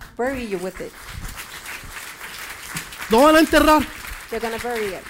[3.09, 3.85] Lo van a enterrar.
[4.29, 5.03] They're going to bury it.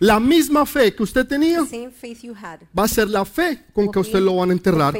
[0.00, 2.60] La misma fe que usted tenía The same faith you had.
[2.76, 4.94] va a ser la fe con que usted lo van a enterrar.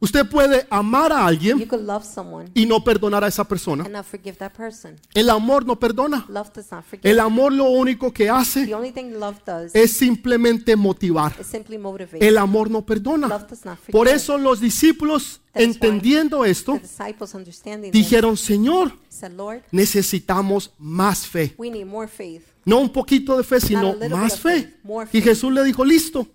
[0.00, 3.82] Usted puede amar a You alguien could love someone y no perdonar a esa persona.
[3.84, 4.94] and not forgive that person.
[5.12, 6.24] El amor no perdona.
[6.28, 7.10] Love does not forgive.
[7.10, 11.34] El amor lo único que hace The only thing love does es simplemente motivar.
[11.40, 12.24] is simply motivate.
[12.26, 13.26] El amor no perdona.
[13.26, 13.92] Love does not forgive.
[13.92, 20.70] Por eso los discípulos, entendiendo the esto, disciples understanding this dijeron, Señor, said, Lord, necesitamos
[20.78, 21.54] más fe.
[21.58, 22.42] we need more faith.
[22.68, 24.74] No un poquito de fe, sino más fe.
[25.12, 25.20] Y.
[25.20, 26.26] Jesús le dijo, listo.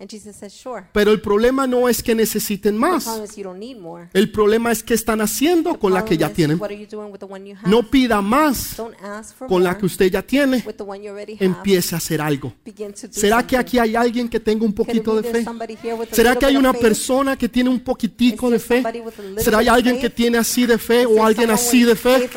[0.92, 3.08] Pero el problema no es que necesiten más.
[4.12, 6.60] El problema es qué están haciendo con la que ya tienen.
[7.66, 8.76] No pida más
[9.48, 10.64] con la que usted ya tiene.
[11.40, 12.52] Empiece a hacer algo.
[13.10, 15.46] ¿Será que aquí hay alguien que tenga un poquito de fe?
[16.10, 18.82] ¿Será que hay una persona que tiene un poquitico de fe?
[19.38, 22.28] ¿Será hay alguien que tiene así de fe o alguien así de fe?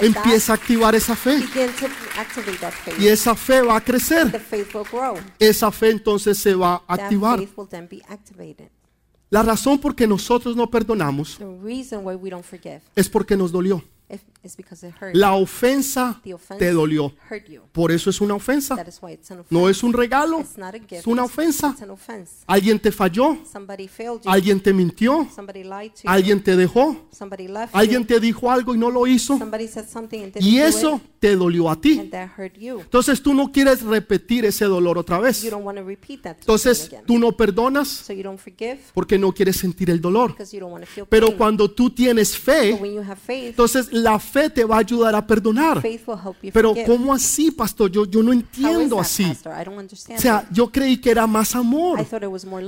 [0.00, 1.42] Empieza a activar esa fe
[2.60, 2.72] that?
[2.86, 4.30] Begin esa fe va a The crecer.
[5.38, 7.40] Esa fe entonces se va a activar.
[9.30, 13.36] La razón por que nosotros no perdonamos The reason why we don't forgive es porque
[13.36, 13.82] nos dolió.
[15.12, 17.12] La ofensa the offense te dolió.
[17.30, 17.62] hurt you.
[17.72, 18.76] Por eso es una ofensa.
[19.50, 20.40] No es un regalo.
[20.40, 20.92] it's not a gift.
[20.92, 21.70] Es una ofensa.
[21.70, 22.32] It's an offense.
[22.46, 23.38] Alguien te falló.
[24.24, 25.28] Alguien te mintió.
[26.04, 27.08] Alguien te dejó.
[27.72, 29.38] Alguien te dijo algo y no lo hizo.
[29.38, 32.10] Somebody said something and didn't Y eso te dolió a ti.
[32.10, 35.42] Entonces tú no quieres repetir ese dolor otra vez.
[35.42, 38.78] You don't want to repeat that to Entonces tú no perdonas So you don't forgive
[38.94, 40.32] porque no quieres sentir el dolor.
[40.32, 43.50] because you don't want to feel Pero cuando tú tienes fe, when you have faith,
[43.50, 45.82] entonces la fe te va a ayudar a perdonar.
[46.52, 46.74] Pero.
[46.86, 47.90] ¿cómo así, pastor?
[47.90, 49.24] Yo, yo no entiendo así.
[49.24, 52.04] O sea, yo creí que era más amor.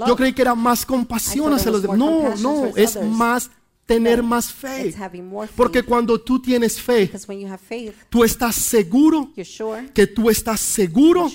[0.07, 1.99] Yo creí que era más compasión hacia los demás.
[1.99, 3.51] No, no, es más
[3.91, 4.95] tener más fe.
[5.57, 7.11] Porque cuando tú tienes fe,
[8.09, 9.33] tú estás seguro
[9.93, 11.29] que tú estás seguro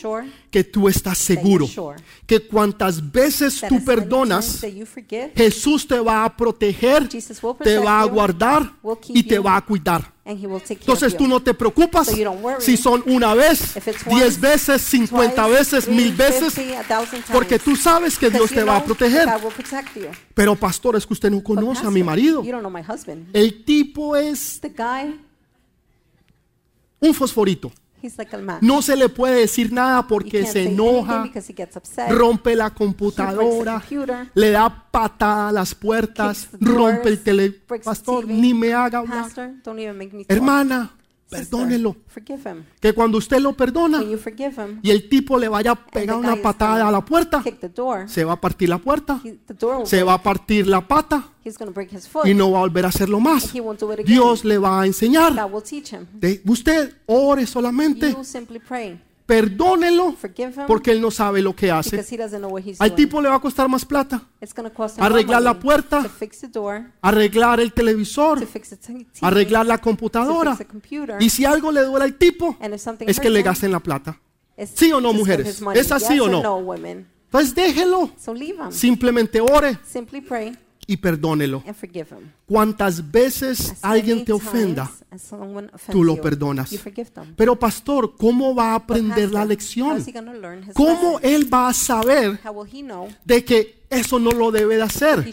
[0.50, 1.68] que tú estás seguro
[2.26, 4.66] que cuantas veces tú perdonas
[5.36, 7.10] Jesús te va a proteger
[7.62, 8.72] te va a guardar
[9.10, 11.30] y te va a cuidar and He will take care entonces tú you.
[11.30, 12.10] no te preocupas
[12.60, 13.76] si son una vez
[14.10, 17.32] diez veces cincuenta veces mil veces 50, a thousand times.
[17.32, 19.30] porque tú sabes que Dios te va a know proteger
[20.34, 23.28] pero pastor es que usted no conoce a mi marido You don't know my husband.
[23.34, 24.60] el tipo es
[27.00, 28.60] un fosforito he's like a man.
[28.62, 31.30] no se le puede decir nada porque se enoja
[32.10, 33.82] rompe la computadora,
[34.34, 37.52] le da patada a las puertas, rompe el the
[37.84, 39.24] Pastor, ni me haga hablar.
[39.24, 39.52] Pastor.
[40.28, 40.92] Hermana,
[41.30, 41.96] perdónelo.
[42.80, 44.04] Que cuando usted lo perdona
[44.82, 47.44] y el tipo le vaya a pegar una patada a la puerta,
[48.08, 49.22] se va a partir la puerta,
[49.86, 51.30] se va a partir la pata
[52.24, 53.52] y no va a volver a hacerlo más.
[54.06, 55.34] Dios le va a enseñar.
[56.46, 58.16] Usted ore solamente,
[59.26, 60.16] Perdónelo
[60.68, 62.04] porque él no sabe lo que hace.
[62.80, 64.22] Al tipo le va a costar más plata
[64.98, 66.06] arreglar la puerta,
[67.02, 68.46] arreglar el televisor,
[69.22, 70.58] arreglar la computadora.
[71.20, 72.56] Y si algo le duele al tipo,
[73.00, 74.20] es que le gasten la plata.
[74.74, 75.62] ¿Sí o no, mujeres?
[75.74, 76.76] ¿Es así o no?
[77.26, 78.12] Entonces déjelo.
[78.70, 79.80] Simplemente ore
[80.88, 81.64] y perdónelo.
[81.66, 82.32] and forgive him.
[82.46, 84.92] Cuantas veces As alguien te ofenda,
[85.92, 86.70] tú lo perdonas.
[87.36, 90.04] Pero pastor, ¿cómo va a aprender la lección?
[90.74, 91.20] ¿Cómo lesson?
[91.24, 92.40] él va a saber
[93.24, 95.26] de que eso no lo debe de hacer?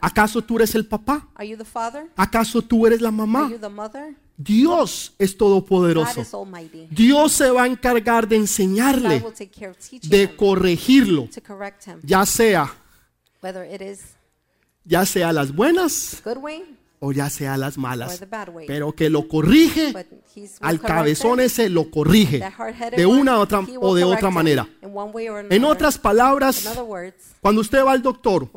[0.00, 1.28] ¿Acaso tú eres el papá?
[1.34, 2.08] Are you the father?
[2.16, 3.48] ¿Acaso tú eres la Are mamá?
[3.50, 4.14] you the mother?
[4.36, 6.24] Dios es todopoderoso.
[6.90, 9.22] Dios se va a encargar de enseñarle,
[10.02, 12.74] de corregirlo, to correct him, ya sea,
[13.42, 14.16] whether it is
[14.84, 16.22] ya sea las buenas
[17.04, 18.22] o ya sea las malas.
[18.66, 19.92] Pero que lo corrige,
[20.60, 22.40] al cabezón ese lo corrige
[22.96, 24.68] de una otra o de otra manera.
[25.50, 26.64] En otras palabras,
[27.40, 28.48] cuando usted va al doctor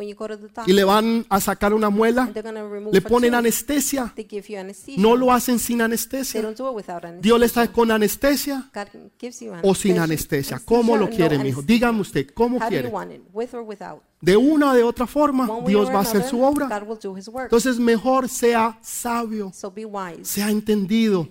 [0.68, 2.32] y le van a sacar una muela,
[2.92, 4.14] le ponen anestesia,
[4.98, 6.54] no lo hacen sin anestesia.
[7.20, 8.70] Dios le está con anestesia
[9.64, 10.62] o sin anestesia.
[10.64, 11.64] ¿Cómo lo quiere, mi hijo?
[11.64, 12.92] Dígame usted, ¿cómo quiere?
[14.26, 16.68] De una o de otra forma, Dios va a hacer su obra.
[17.44, 19.52] Entonces mejor sea sabio,
[20.24, 21.28] sea entendido,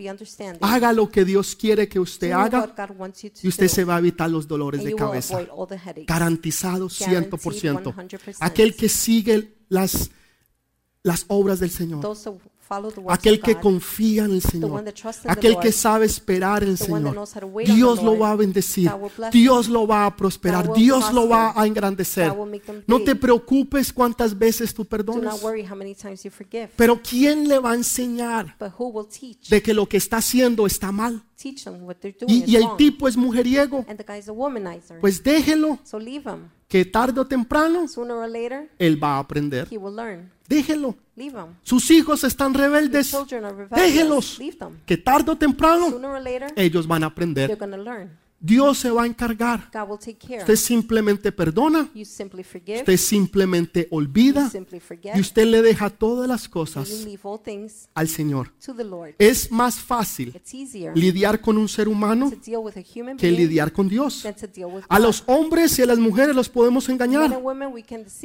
[0.61, 2.73] haga lo que Dios quiere que usted haga
[3.43, 5.45] y usted se va a evitar los dolores de cabeza.
[6.07, 7.31] Garantizado 100%.
[7.31, 8.37] 100%.
[8.39, 10.13] Aquel que sigue las,
[11.03, 12.01] las obras del Señor.
[13.09, 14.85] Aquel que confía en el Señor,
[15.27, 17.15] aquel que sabe esperar en el Señor.
[17.65, 18.91] Dios lo va a bendecir,
[19.33, 22.33] Dios lo va a prosperar, Dios lo va a engrandecer.
[22.87, 25.41] No te preocupes cuántas veces tú Do perdonas,
[26.77, 28.57] pero ¿quién le va a enseñar
[29.49, 31.23] de que lo que está haciendo está mal?
[32.27, 33.85] Y, y el tipo es mujeriego,
[35.01, 35.79] pues déjelo,
[36.69, 37.87] que tarde o temprano
[38.79, 39.69] él va a aprender.
[41.17, 41.47] Leave him.
[41.63, 43.11] Sus hijos están rebeldes.
[44.59, 44.79] Them.
[44.85, 45.87] Que tarde o temprano
[46.57, 47.57] ellos van a aprender.
[48.45, 49.71] Dios se va a encargar.
[50.41, 51.89] Usted simplemente perdona,
[52.81, 54.51] usted simplemente olvida
[55.17, 56.89] y usted le deja todas las cosas
[57.95, 58.53] al Señor.
[59.19, 60.31] Es más fácil
[60.95, 62.31] lidiar con un ser humano
[63.17, 64.23] que lidiar con Dios.
[64.91, 67.31] A los hombres y a las mujeres los podemos engañar.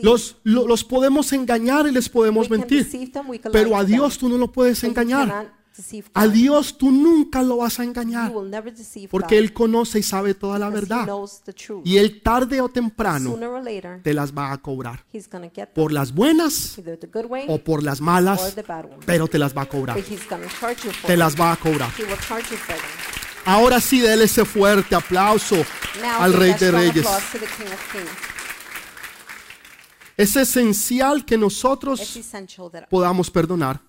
[0.04, 2.84] Los, lo- los podemos engañar y les podemos mentir.
[3.54, 3.84] Pero a.
[3.86, 5.28] Dios tú no lo puedes engañar.
[6.14, 6.28] A.
[6.28, 8.32] Dios tú nunca lo vas a engañar.
[9.10, 11.06] Porque Él conoce y sabe toda la verdad.
[11.06, 11.86] knows the truth.
[11.86, 13.38] Y Él tarde o temprano
[14.04, 15.06] te las va a cobrar.
[15.74, 16.80] Por las buenas
[17.48, 18.56] o por las malas,
[19.06, 19.96] pero te las va a cobrar.
[19.98, 21.90] But He's going to charge you for Te las va a cobrar.
[23.46, 25.56] Ahora sí, déle ese fuerte aplauso
[26.20, 27.08] al Rey de Reyes.
[30.18, 32.20] Es esencial que nosotros
[32.90, 33.80] podamos perdonar.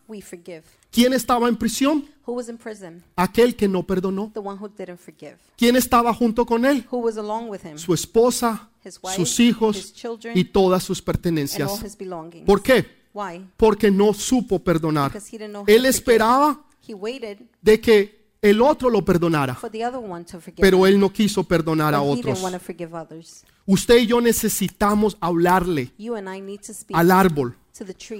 [0.90, 2.04] ¿Quién estaba en prisión?
[2.26, 3.02] Who was in prison?
[3.16, 4.30] Aquel que no perdonó.
[4.32, 5.36] The one who didn't forgive.
[5.56, 6.86] ¿Quién estaba junto con él?
[6.90, 7.78] Who was along with him?
[7.78, 11.82] Su esposa, His wife, sus hijos his children, y todas sus and all pertenencias.
[11.84, 12.46] his belongings.
[12.46, 12.86] ¿Por qué?
[13.12, 13.46] Why?
[13.56, 15.10] Porque no supo perdonar.
[15.12, 19.70] Because he didn't know Él esperaba He waited de que el otro lo perdonara, for
[19.70, 20.60] the other one to forgive.
[20.60, 22.24] pero él no quiso perdonar a otros.
[22.36, 23.44] didn't want to forgive others.
[23.66, 27.56] Usted y yo necesitamos hablarle You and I need to speak al árbol.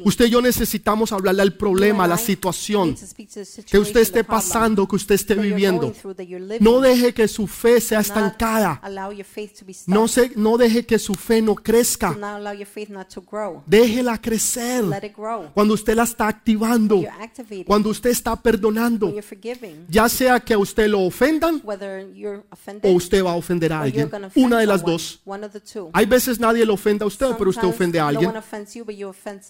[0.05, 2.97] Usted y yo necesitamos hablarle al problema, a la situación
[3.71, 5.93] que usted esté pasando, que usted esté viviendo.
[6.61, 8.81] No deje que su fe sea estancada.
[9.87, 12.17] No, se, no deje que su fe no crezca.
[13.67, 14.85] Déjela crecer.
[14.85, 15.51] Let it grow.
[15.53, 17.03] Cuando usted la está activando,
[17.67, 19.13] cuando usted está perdonando,
[19.89, 21.63] ya sea que a usted lo ofendan
[22.83, 24.11] o usted va a ofender a alguien.
[24.35, 25.21] Una de las dos.
[25.93, 28.33] Hay veces nadie lo ofende a usted, pero usted ofende a alguien.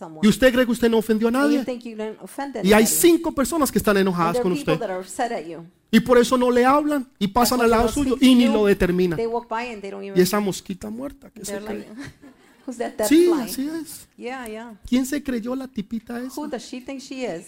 [0.01, 0.27] Someone.
[0.27, 1.65] Y usted cree que usted no ofendió a And you nadie.
[1.65, 2.87] think you didn't offend Y hay anybody.
[2.87, 4.81] cinco personas que están And enojadas there con people usted.
[4.87, 5.65] that are upset at you.
[5.93, 9.17] Y por eso no le hablan y pasan al lado suyo y ni lo determinan.
[9.17, 10.17] They walk by and they don't even.
[10.19, 12.05] Y esa mosquita muerta que se They're like, cree.
[12.67, 13.43] who's that dead Sí, fly?
[13.43, 14.09] así es.
[14.17, 14.81] Yeah, yeah.
[14.89, 16.41] ¿Quién se creyó la tipita esa?
[16.41, 17.47] Who does she think she is?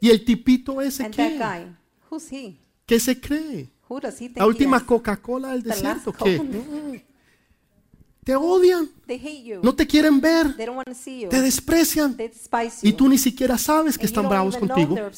[0.00, 1.38] Y el tipito ese And that qué?
[1.38, 1.76] guy,
[2.10, 2.58] who's he?
[2.86, 3.68] ¿Qué se cree?
[3.88, 4.82] Who does he think La última is?
[4.82, 6.12] Coca-Cola del The last desierto.
[6.12, 7.04] ¿Qué?
[8.24, 9.60] Te odian, They hate you.
[9.62, 11.28] no te quieren ver, They don't want to see you.
[11.28, 12.88] te desprecian They despise you.
[12.88, 15.10] y tú ni siquiera sabes que And you están don't bravos even know contigo.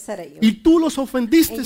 [0.43, 1.63] Y tú los ofendiste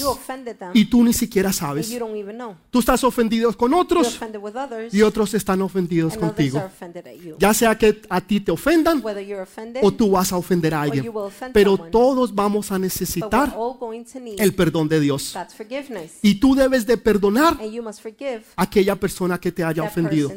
[0.74, 1.90] y tú ni siquiera sabes.
[1.90, 2.54] you don't even know.
[2.70, 4.94] Tú estás ofendido con You're otros offended with others.
[4.94, 6.58] y otros están ofendidos and others contigo.
[6.58, 7.34] are offended at you.
[7.40, 10.74] Ya sea que a ti te ofendan Whether you're offended o tú vas a ofender
[10.74, 11.04] a alguien.
[11.52, 11.90] Pero someone.
[11.90, 13.52] todos vamos a necesitar
[14.38, 15.36] el perdón de Dios.
[16.22, 19.82] Y tú debes de perdonar And you must forgive a aquella persona que te haya
[19.82, 20.30] that ofendido.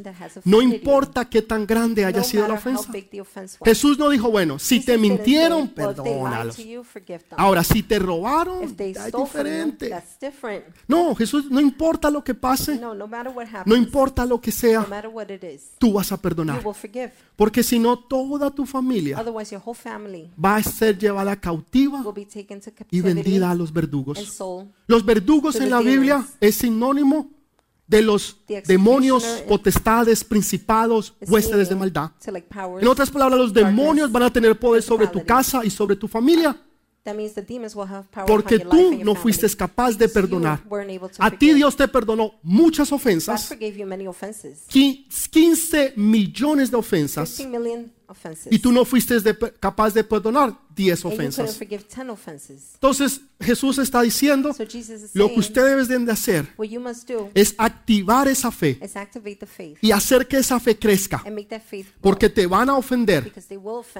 [0.45, 2.91] No importa qué tan grande haya no sido la ofensa.
[3.63, 6.57] Jesús no dijo, bueno, si te mintieron, perdónalos.
[7.37, 8.75] Ahora, si te robaron, es
[9.13, 9.93] diferente.
[10.87, 14.85] No, Jesús, no importa lo que pase, No, importa lo que sea,
[15.77, 16.63] tú vas a perdonar.
[17.35, 22.03] Porque si no, toda tu familia Otherwise, your whole family va a ser llevada cautiva
[22.91, 24.39] y vendida a los verdugos.
[24.87, 27.34] Los verdugos en la Biblia es sinónimo
[27.87, 32.11] de los demonios, potestades, principados, huéspedes de maldad.
[32.81, 36.07] En otras palabras, los demonios van a tener poder sobre tu casa y sobre tu
[36.07, 36.59] familia
[38.25, 40.63] porque tú no fuiste capaz de perdonar.
[41.19, 41.53] A ti.
[41.53, 44.63] Dios te perdonó muchas ofensas, forgave you many offenses.
[44.67, 48.51] qui- 15 millones de ofensas 15 million offenses.
[48.51, 49.15] y tú no fuiste
[49.59, 51.57] capaz de perdonar 10 and you couldn't ofensas.
[51.57, 52.71] forgive 10 offenses.
[52.75, 54.63] Entonces Jesús está diciendo, So
[55.13, 56.47] lo que ustedes deben de hacer
[57.33, 58.79] es activar esa fe
[59.81, 61.23] y hacer que esa fe crezca,
[62.01, 63.31] porque te van a ofender.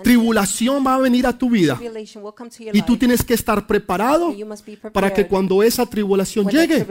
[0.03, 1.79] Tribulación va a venir a tu vida.
[2.73, 4.33] Y tú tienes que estar preparado
[4.93, 6.85] para que cuando esa tribulación llegue,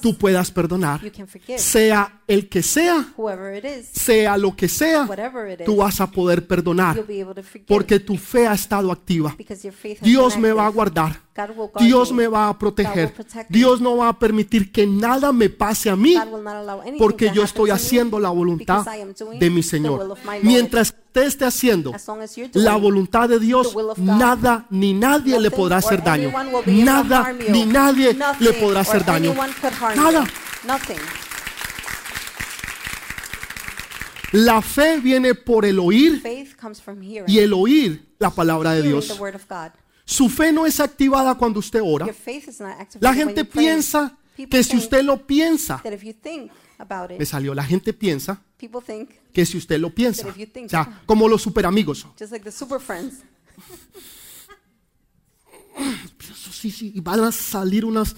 [0.00, 1.00] tú puedas perdonar.
[1.56, 3.12] Sea el que sea,
[3.92, 5.08] sea lo que sea,
[5.64, 7.04] tú vas a poder perdonar.
[7.66, 9.34] porque tu fe ha estado activa.
[10.00, 11.20] Dios me va a guardar.
[11.78, 12.26] Dios me.
[12.26, 13.14] va a proteger.
[13.48, 16.16] Dios no va a permitir que nada me pase a mí
[16.98, 18.84] porque yo estoy haciendo la voluntad
[19.38, 20.16] de mi Señor.
[20.42, 21.94] Mientras usted esté haciendo
[22.54, 26.32] la voluntad de Dios, nada ni nadie le podrá hacer daño.
[26.66, 29.34] Nada ni nadie le podrá hacer daño.
[29.96, 30.24] Nada.
[30.24, 30.48] you.
[30.64, 30.98] Nothing.
[34.32, 36.22] La fe viene por el oír
[37.26, 39.18] y el oír la palabra de Dios.
[40.04, 42.06] Su fe no es activada cuando usted ora.
[43.00, 44.18] La gente piensa
[44.50, 45.82] que si usted lo piensa,
[47.18, 48.42] me salió, la gente piensa
[49.32, 52.06] que si usted lo piensa, o sea, como los superamigos.
[56.18, 58.16] Eso sí, sí, y van a salir unos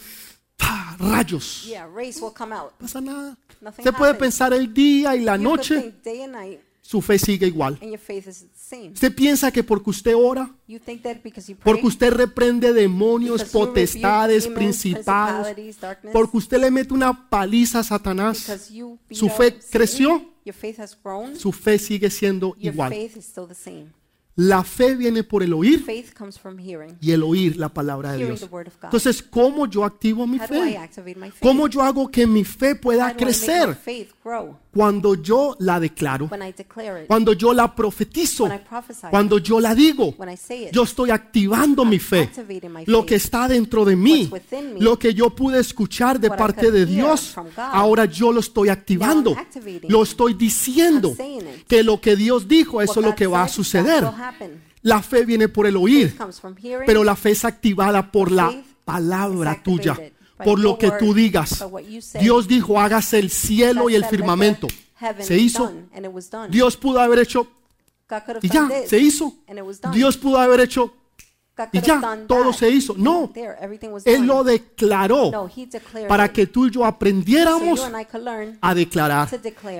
[0.98, 1.64] rayos.
[1.66, 2.72] Yeah, race will come out.
[2.78, 3.36] No pasa nada.
[3.60, 4.34] Nothing Usted puede happens.
[4.34, 7.46] pensar el día y la You could noche, think day and night, su fe sigue
[7.46, 7.78] igual.
[7.80, 8.92] and your faith is the same.
[8.94, 12.72] Usted piensa que porque usted ora, You think that because you pray, porque usted reprende
[12.72, 17.80] demonios, because you rebuke potestades, demons, principados, principalities, darkness, porque usted le mete una paliza
[17.80, 21.52] a Satanás, because you beat su up fe Satan, creció, your faith has grown, su
[21.52, 22.90] fe sigue siendo your igual.
[22.90, 23.92] faith is still the same.
[24.36, 26.96] La fe viene por el oír Faith comes from hearing.
[27.00, 28.48] y el oír la palabra de Hearing Dios.
[28.48, 28.84] the word of God.
[28.84, 30.78] Entonces, ¿cómo yo activo mi How do I fe?
[30.78, 31.42] activate my faith?
[31.42, 33.74] ¿Cómo yo hago que mi fe How pueda do I make my crecer?
[33.74, 34.56] faith grow?
[34.72, 39.08] Cuando yo la declaro, When I declare it, cuando yo la profetizo, when I prophesy,
[39.10, 42.20] cuando yo la digo, when I say it, yo estoy activando mi fe.
[42.22, 43.08] activating my Lo faith.
[43.08, 46.36] que está dentro de mí, What's within me, lo que yo pude escuchar de what
[46.36, 49.32] I parte could de hear Dios, from God, ahora yo lo estoy activando.
[49.36, 51.66] activating Lo estoy diciendo I'm saying it.
[51.66, 54.00] que lo que Dios dijo, eso What es lo God que va a said, suceder.
[54.04, 54.29] that will happen.
[54.82, 56.16] La fe viene por el oír,
[56.86, 58.52] pero la fe es activada por la
[58.84, 59.98] palabra tuya,
[60.42, 61.64] por lo que tú digas.
[62.20, 64.68] Dios dijo, hágase el cielo y el said, "Let the firmamento.
[65.20, 65.64] Se hizo.
[65.66, 66.50] done", and it was done.
[66.50, 67.46] Dios pudo haber hecho
[68.42, 69.34] y ya, se hizo.
[69.92, 70.94] Dios pudo haber hecho
[71.72, 72.94] y ya, todo se hizo.
[72.96, 73.32] No,
[74.04, 75.50] Él lo declaró
[76.08, 77.80] para que tú y yo aprendiéramos
[78.60, 79.28] a declarar.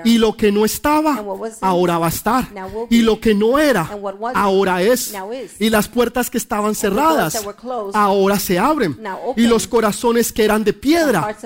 [0.05, 1.25] Y lo que no estaba,
[1.61, 2.49] ahora va a estar.
[2.91, 3.89] Y lo que no era,
[4.35, 5.13] ahora es.
[5.59, 7.47] Y las puertas que estaban cerradas,
[7.95, 9.01] ahora se abren.
[9.37, 11.37] Y los corazones que eran de piedra,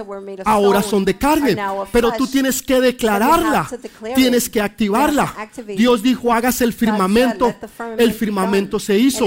[0.45, 1.57] ahora son de carne.
[1.93, 3.68] Pero tú tienes que declararla,
[4.14, 5.33] tienes que activarla.
[5.77, 7.47] Dios dijo, hágase el firmamento.
[7.47, 9.25] "Let the firmament El firmamento done." se hizo.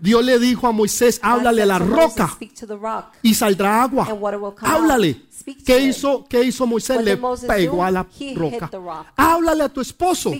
[0.00, 3.06] Dios le dijo a Moisés, háblale a la roca Speak to the rock.
[3.22, 4.06] y saldrá agua.
[4.08, 5.22] And water will come Háblale.
[5.66, 7.02] ¿Qué hizo, ¿Qué hizo Moisés?
[7.02, 8.06] Le pegó a la
[8.36, 8.70] roca.
[9.16, 10.32] Háblale a tu esposo.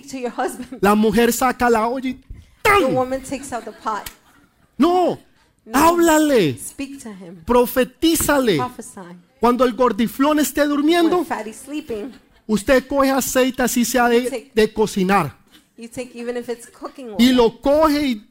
[0.81, 2.31] La mujer saca la olla y The
[2.63, 2.95] ¡tan!
[2.95, 4.09] woman takes out the pot.
[4.79, 5.19] No,
[5.73, 7.43] háblale, Speak to him.
[7.45, 8.59] profetízale.
[9.41, 11.27] Cuando el gordiflón esté durmiendo,
[12.47, 15.37] usted coge aceite así sea de, de cocinar
[15.77, 17.17] you take even if it's cooking oil.
[17.19, 18.27] y lo coge y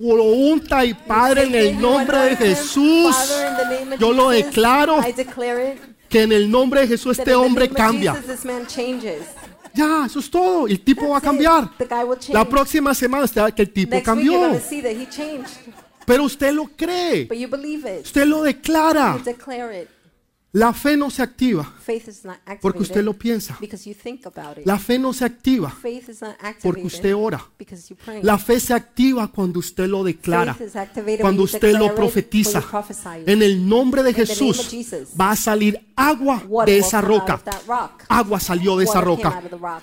[0.00, 2.36] lo unta y Padre en el nombre de.
[2.36, 3.14] Jesús.
[3.98, 5.00] Yo lo declaro
[6.08, 8.16] que en el nombre de Jesús este hombre cambia.
[9.74, 10.66] Ya, eso es todo.
[10.66, 11.70] El tipo va a cambiar.
[12.30, 14.58] La próxima semana usted va a ver que el tipo cambió.
[16.06, 17.28] Pero usted lo cree.
[18.02, 19.18] Usted lo declara.
[20.52, 21.72] La fe no se activa
[22.60, 23.56] porque usted lo piensa.
[24.64, 25.72] La fe no se activa
[26.62, 27.44] porque usted ora.
[28.22, 30.56] La fe se activa cuando usted lo declara,
[31.20, 32.64] cuando usted lo profetiza.
[33.26, 34.74] En el nombre de Jesús
[35.18, 37.40] va a salir agua de esa roca.
[38.08, 39.40] Agua salió de esa roca.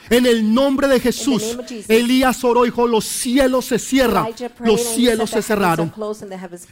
[0.10, 1.58] En el nombre de Jesús.
[1.88, 4.28] Elías oró y dijo, los cielos se cierran,
[4.60, 5.94] los cielos se cerraron.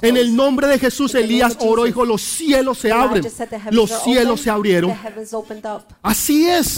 [0.02, 3.26] En el nombre de Jesús, Elías oró y dijo, los cielos se abren,
[3.90, 4.92] los cielos se abrieron.
[6.02, 6.78] Así es.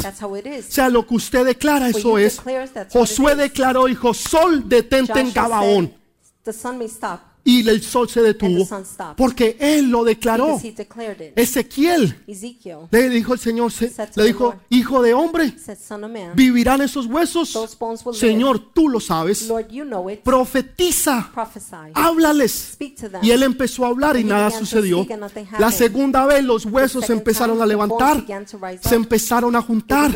[0.70, 2.40] O sea, lo que usted declara, eso es.
[2.92, 5.94] Josué declaró, dijo, sol, detente en Gabaón.
[7.50, 8.66] Y el sol se detuvo
[9.16, 10.60] porque él lo declaró.
[11.38, 12.14] Ezequiel
[12.92, 13.88] le dijo el Señor, se-
[14.18, 15.54] le dijo, hijo de hombre,
[16.36, 17.54] ¿vivirán esos huesos?
[18.20, 19.48] Señor, tú lo sabes.
[20.24, 21.30] Profetiza,
[21.96, 22.76] háblales.
[23.24, 24.98] Y él empezó a hablar y nada sucedió.
[25.60, 28.18] La segunda vez los huesos se empezaron a levantar,
[28.90, 30.12] se empezaron a juntar,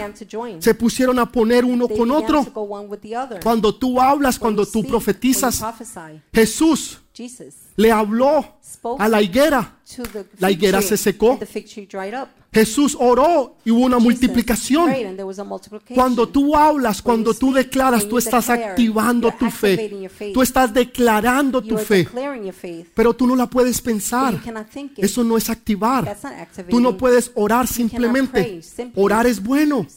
[0.62, 2.44] se pusieron a poner uno con otro.
[3.42, 5.62] Cuando tú hablas, cuando tú profetizas,
[6.34, 6.98] Jesús
[7.76, 8.46] le habló
[8.98, 9.78] a la higuera.
[10.40, 11.40] La higuera se secó.
[12.54, 14.92] Jesús oró y hubo una multiplicación.
[15.94, 20.10] Cuando tú hablas, cuando tú declaras, tú estás activando tu fe.
[20.34, 22.08] Tú estás declarando tu fe.
[22.94, 24.40] Pero tú no la puedes pensar.
[24.98, 26.18] Eso no es activar.
[26.70, 28.62] Tú no puedes orar simplemente.
[28.96, 29.88] Orar es bueno.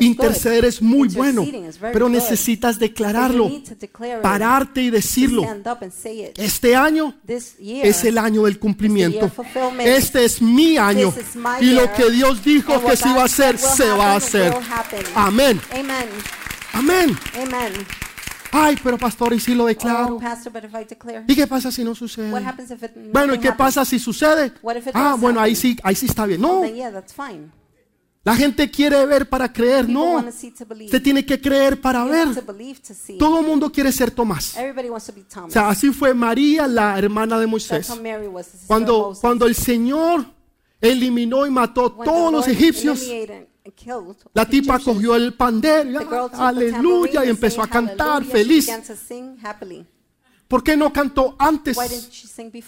[0.00, 1.46] Interceder es muy bueno.
[1.80, 3.50] Pero necesitas declararlo.
[4.22, 5.44] Pararte y decirlo.
[6.36, 9.30] Este año es el año del cumplimiento.
[9.80, 11.12] Este es mi año.
[11.60, 14.54] Y lo que Dios dijo que se iba a hacer, se va a hacer.
[15.14, 15.60] Amén.
[16.72, 17.16] Amén.
[18.52, 20.18] Ay, pero pastor, ¿y si lo Oh, declaro?
[20.18, 22.32] declare, ¿Y qué pasa si no sucede?
[22.32, 24.52] what happens if it Bueno, ¿y qué pasa si sucede?
[24.62, 26.40] What if it Ah, bueno, ahí sí, ahí sí está bien.
[26.40, 27.52] No, Then yeah, that's fine.
[28.22, 29.88] La gente quiere ver para creer.
[29.88, 32.28] No, usted tiene que creer para ver.
[33.18, 34.56] Todo el mundo quiere ser Tomás.
[34.56, 37.90] Everybody wants to be O sea, así fue María, la hermana de Moisés.
[38.66, 40.26] Cuando, cuando el Señor
[40.80, 43.06] eliminó y mató the todos los egipcios,
[44.34, 48.68] la tipa cogió el pandero, aleluya, y empezó a cantar feliz.
[50.50, 51.78] ¿Por qué no cantó antes?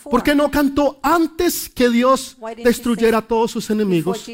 [0.04, 4.24] ¿Por qué no cantó antes que Dios destruyera a todos sus enemigos?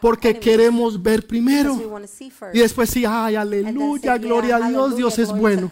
[0.00, 1.78] Porque queremos ver primero.
[2.54, 5.70] Y después sí, ay, aleluya, gloria a Dios, Dios es bueno.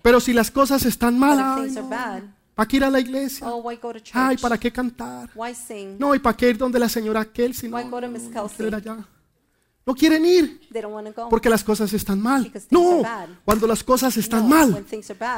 [0.00, 2.22] Pero si las cosas están mal, But if ay, things are no, bad,
[2.54, 3.46] ¿para qué ir a la iglesia?
[3.46, 3.70] oh?
[4.14, 5.28] Ay, ¿para qué cantar?
[5.34, 5.98] Why sing?
[5.98, 7.68] No, ¿y para qué ir donde la señora Kelsey?
[7.68, 9.06] No, no, quiero ir allá.
[9.86, 10.60] No quieren ir
[11.28, 12.50] porque las cosas están mal.
[12.70, 13.02] No,
[13.44, 14.84] cuando las cosas están mal,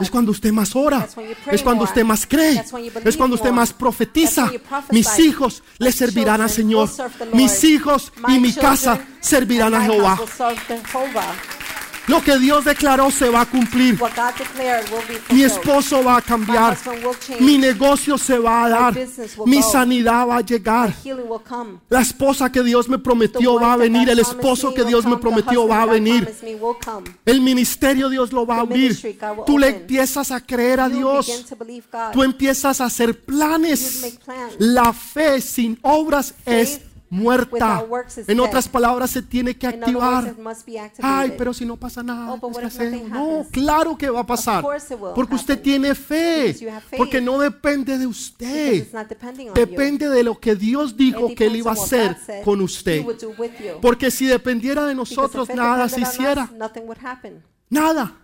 [0.00, 1.08] es cuando usted más ora,
[1.50, 2.64] es cuando usted más cree,
[3.04, 4.50] es cuando usted más profetiza.
[4.90, 6.88] Mis hijos le servirán al Señor.
[7.32, 10.20] Mis hijos y mi casa servirán a Jehová.
[12.06, 13.98] Lo que Dios declaró se va a cumplir.
[15.30, 16.76] Mi esposo va a cambiar.
[17.40, 18.98] Mi negocio se va a dar.
[19.44, 20.94] Mi sanidad va a llegar.
[21.88, 24.08] La esposa que Dios me prometió va a venir.
[24.08, 26.32] El esposo que Dios me prometió va a venir.
[27.24, 29.18] El ministerio Dios lo va a abrir.
[29.44, 31.46] Tú le empiezas a creer a Dios.
[32.12, 34.18] Tú empiezas a hacer planes.
[34.58, 36.80] La fe sin obras es
[37.16, 37.84] muerta.
[38.28, 40.24] En otras palabras, se tiene que activar.
[41.02, 42.38] Ay, pero si no pasa nada, Oh,
[43.08, 44.62] No, claro que va a pasar.
[45.14, 46.54] Porque usted tiene fe.
[46.96, 48.86] Porque no depende de usted.
[49.54, 53.04] Depende de lo que Dios dijo que él iba a hacer con usted.
[53.80, 56.50] Porque si dependiera de nosotros, nada se hiciera.
[57.68, 58.14] Nada.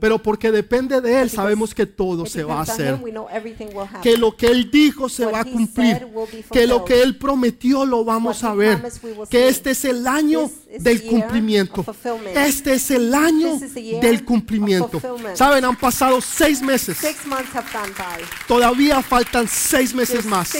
[0.00, 2.98] Pero porque depende de Él, sabemos que todo se va a hacer.
[4.02, 6.08] Que lo que Él dijo se va a cumplir.
[6.50, 8.82] Que lo que Él prometió lo vamos a ver.
[9.30, 11.84] Que este es el año del cumplimiento.
[12.34, 13.58] Este es el año
[14.00, 15.00] del cumplimiento.
[15.34, 16.98] Saben, han pasado seis meses.
[18.46, 20.52] Todavía faltan seis meses más.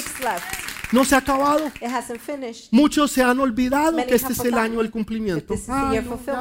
[0.93, 1.67] No se ha acabado.
[1.67, 2.69] It hasn't finished.
[2.71, 5.55] Muchos se han olvidado Many que este es el año del cumplimiento.
[5.55, 5.93] year no,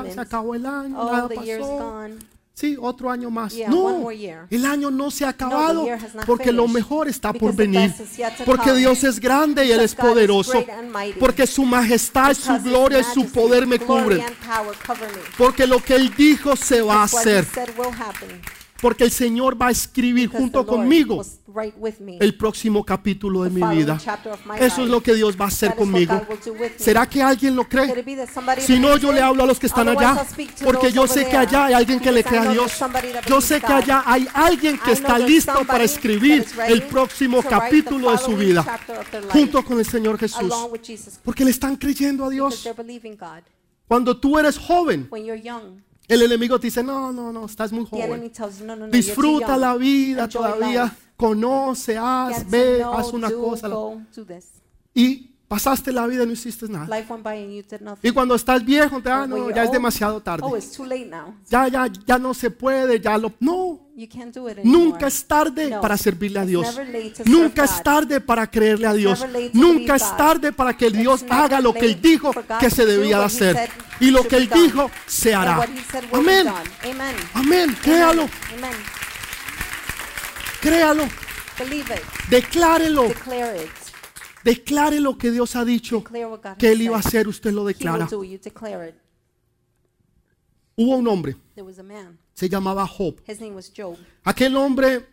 [0.05, 1.65] ya se acabó el año, Oh, nada pasó.
[1.65, 2.15] gone.
[2.53, 3.53] Sí, otro año más.
[3.53, 6.73] Yeah, no, el año no se ha acabado not porque lo finished.
[6.75, 7.93] mejor está por venir.
[8.45, 8.73] Porque.
[8.73, 10.65] Dios es grande y Él es poderoso.
[11.19, 14.23] Porque su majestad, su gloria y su poder me cubren.
[15.37, 17.45] Porque lo que Él dijo se va a hacer.
[18.81, 21.23] Porque el Señor va a escribir junto conmigo
[22.19, 23.97] el próximo capítulo de mi vida.
[24.59, 26.21] Eso es lo que Dios va a hacer conmigo.
[26.77, 28.05] ¿Será que alguien lo cree?
[28.59, 30.25] Si no, yo le hablo a los que están allá,
[30.63, 32.73] porque yo sé que allá hay alguien que le I a Dios.
[33.27, 38.17] Yo sé que allá hay alguien que está listo para escribir el próximo capítulo de
[38.17, 38.65] su vida
[39.29, 40.53] junto con el Señor Jesús.
[41.23, 42.67] Porque le están creyendo a Dios.
[43.87, 45.09] Cuando tú eres joven,
[46.07, 48.31] el enemigo te dice, no, no, no, estás muy joven.
[48.65, 50.83] no, no, no, Disfruta la vida todavía.
[50.85, 50.95] life.
[51.17, 53.67] Conoce, haz, ve, haz una do, cosa.
[53.67, 54.01] go.
[54.93, 56.87] Y pasaste la vida y no hiciste nada.
[58.03, 60.43] Y cuando estás viejo, te ah, no, ya es old, demasiado tarde.
[60.45, 60.57] Oh.
[61.49, 63.33] Ya, ya, ya no se puede, ya lo.
[63.39, 63.86] No,
[64.63, 65.81] Nunca es tarde No.
[65.81, 66.79] para servirle a Dios.
[67.25, 69.25] Nunca es tarde para creerle a Dios.
[69.53, 73.25] Nunca es tarde para que Dios haga lo que Él dijo que se debía de
[73.25, 73.69] hacer.
[73.99, 75.67] Y lo que Él dijo se hará.
[76.13, 76.47] Amén.
[77.33, 77.75] Amén.
[77.81, 78.29] Créalo.
[80.61, 81.03] Créalo.
[82.29, 83.07] Declárelo.
[84.43, 86.03] Declare lo que Dios ha dicho
[86.59, 87.27] que Él iba a hacer.
[87.27, 88.05] Usted lo declara.
[88.05, 88.23] do.
[88.23, 88.95] You declare it.
[90.77, 91.35] Hubo un hombre.
[91.55, 92.19] There was a man.
[92.33, 93.15] Se llamaba Job.
[93.27, 93.97] His name was Job.
[94.23, 95.03] Aquel hombre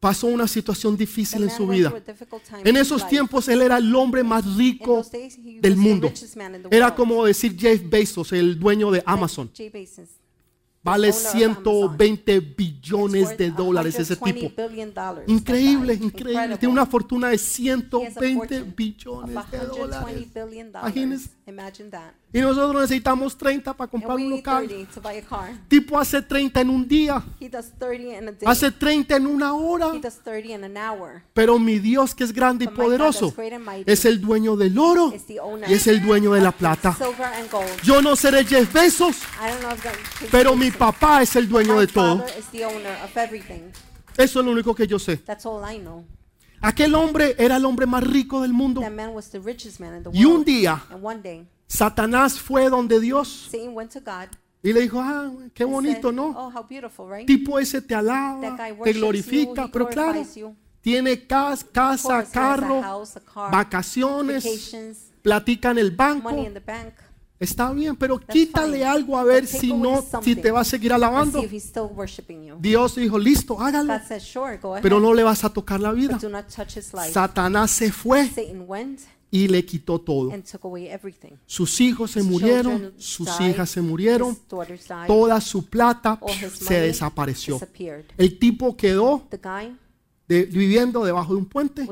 [0.00, 1.92] pasó una situación difícil en su vida.
[2.64, 5.04] En esos tiempos él era el hombre más rico
[5.60, 6.12] del mundo.
[6.72, 9.48] Era como decir Jeff Bezos, el dueño de Amazon.
[10.82, 11.98] Vale owner of Amazon.
[11.98, 15.32] 120 It's billones de dólares ese 120 tipo.
[15.32, 16.58] Increíble, increíble.
[16.58, 20.28] Tiene una fortuna de He has a 120 fortune of billones de 120 dólares.
[20.82, 21.35] Imagínense.
[21.48, 22.12] Imagine that.
[22.32, 24.66] Y nosotros necesitamos 30 para And comprar we un need local.
[24.68, 25.50] 30 to buy a car.
[25.68, 28.40] Tipo hace 30 en un día, He does 30 in a day.
[28.46, 29.94] hace 30 en una hora.
[29.94, 31.22] He does 30 in an hour.
[31.34, 33.90] Pero mi Dios que es grande y But my God poderoso that's great and mighty
[33.90, 36.92] es el dueño del oro is the owner y es el dueño de la plata.
[36.94, 37.80] Silver and gold.
[37.84, 39.94] Yo no seré Jeff Bezos, I don't know if that
[40.32, 42.18] pero mi papá es el dueño My de todo.
[42.18, 43.70] father is the owner of everything.
[44.16, 45.18] Eso es lo único que yo sé.
[45.18, 46.04] That's all I know.
[46.66, 48.80] Aquel hombre era el hombre más rico del mundo.
[48.80, 52.40] That man was the richest man in the Y un día And one day, Satanás
[52.40, 54.36] fue donde Dios Satan went to God.
[54.64, 56.34] y le dijo, ah, qué and bonito, said, ¿no?
[56.36, 57.24] Oh, how beautiful, right?
[57.24, 60.56] Tipo ese te alaba, te glorifica, you, pero claro, you.
[60.80, 66.30] tiene cas- casa, course, carro, house, car, vacaciones, vacations, platica en el banco.
[66.30, 66.94] money in the bank.
[67.38, 71.02] Está bien, pero quítale algo a ver si no, si te va a seguir And
[71.04, 71.40] alabando.
[72.60, 73.92] Dios dijo, listo, hágalo,
[74.82, 76.18] pero no le vas a tocar la vida.
[77.12, 78.26] Satanás se fue
[79.30, 80.30] y le quitó todo.
[81.44, 84.34] Sus hijos se murieron, sus hijas se murieron,
[85.06, 86.18] toda su plata
[86.56, 87.58] se desapareció.
[88.16, 89.26] El tipo quedó
[90.26, 91.84] de- viviendo debajo de un puente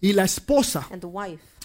[0.00, 0.86] y la esposa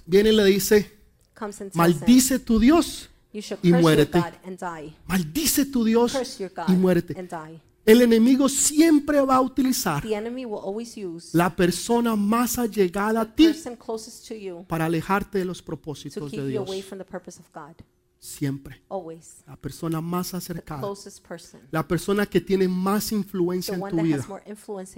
[0.05, 1.03] viene y le dice,
[1.44, 4.18] comes and maldice tu Dios, you should y curse muérete.
[4.18, 4.94] your God and die.
[5.08, 7.20] maldice tu Dios Curse your God y muérete.
[7.20, 7.60] and die.
[7.86, 13.22] El enemigo siempre va a utilizar The enemy will always use la persona más allegada
[13.22, 16.54] a the ti person closest to you para alejarte de los to propósitos keep de
[16.54, 16.86] you away Dios.
[16.86, 17.76] from the purpose of God.
[18.24, 18.82] Siempre.
[18.88, 19.44] Always.
[19.46, 20.82] La persona más The acercada.
[21.28, 21.60] person.
[21.72, 24.26] La persona que tiene más influencia The en tu that vida.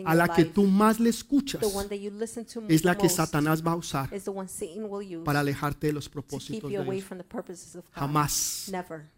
[0.05, 1.59] A la que tú más le escuchas.
[1.59, 4.29] The one that you listen to Es la que Satanás va a usar is the
[4.29, 7.03] one Satan will use para alejarte de los propósitos de Dios.
[7.93, 8.69] Jamás.
[8.71, 9.09] Never.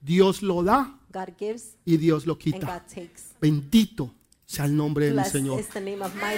[0.00, 2.66] Dios lo da God gives y Dios lo and quita.
[2.66, 3.22] God takes.
[3.40, 4.12] Bendito
[4.44, 5.64] sea el nombre de mi Blessed Señor.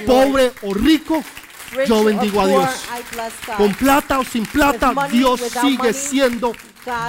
[0.06, 1.22] Pobre o rico,
[1.86, 2.68] yo bendigo a Dios.
[3.56, 6.52] Con plata o sin plata, Dios sigue siendo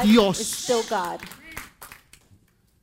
[0.03, 0.68] Dios.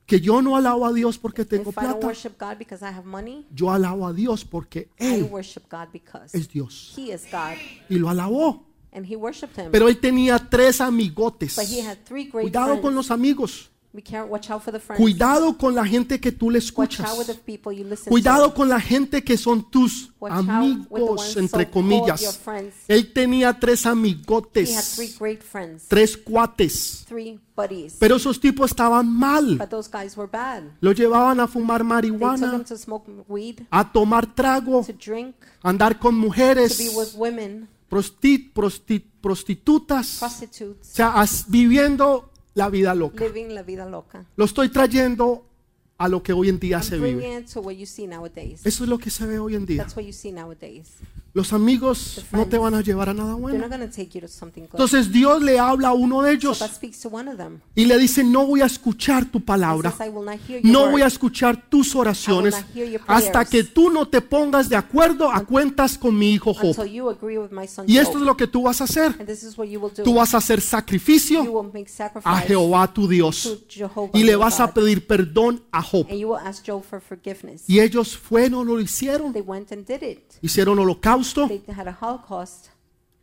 [0.05, 2.05] Que yo no alabo a Dios porque tengo plata.
[2.05, 5.29] worship God because I have money, Yo alabo a Dios porque Él
[6.33, 6.93] es Dios.
[6.95, 7.57] He is God.
[7.89, 8.65] Y lo alabó.
[8.93, 9.69] And he worshipped him.
[9.69, 11.55] Pero él tenía tres amigotes.
[11.55, 13.69] but he had three great Cuidado con los amigos.
[13.93, 14.99] We can't watch out for the friends.
[15.01, 17.09] Cuidado con la gente que tú le watch escuchas.
[17.09, 21.69] out with the people you listen Cuidado con la gente que son tus amigos, entre
[21.69, 22.39] comillas.
[22.87, 25.87] Él tenía tres He had three amigotes, great friends.
[25.87, 27.05] tres cuates.
[27.07, 27.95] Three buddies.
[27.99, 29.57] Pero esos tipos estaban mal.
[29.57, 30.63] but those guys were bad.
[30.81, 32.63] Lo llevaban a fumar marihuana,
[33.71, 34.85] a tomar trago,
[35.63, 40.29] a andar con to be mujeres, with women, prosti- prosti- prostitutas, o
[40.81, 43.23] sea, viviendo la vida loca.
[43.23, 44.25] living la vida loca.
[44.35, 45.45] Lo estoy trayendo
[45.97, 47.37] a lo que hoy en día I'm se vive.
[47.37, 49.83] Eso es lo que se ve hoy en día.
[49.83, 50.95] That's what you see nowadays.
[51.33, 53.63] Los amigos no te van a llevar a nada bueno.
[54.71, 56.63] Entonces Dios le habla a uno de ellos
[57.75, 59.93] y le dice, no voy a escuchar tu palabra.
[60.63, 62.55] No voy a escuchar tus oraciones
[63.05, 66.75] hasta que tú no te pongas de acuerdo a cuentas con mi hijo Job.
[67.85, 69.15] Y esto es lo que tú vas a hacer.
[70.03, 71.71] Tú vas a hacer sacrificio
[72.23, 73.63] a Jehová tu Dios
[74.13, 76.07] y le vas a pedir perdón a Job.
[77.67, 79.33] Y ellos fueron, lo hicieron.
[80.41, 82.67] Hicieron holocausto, They had a holocaust.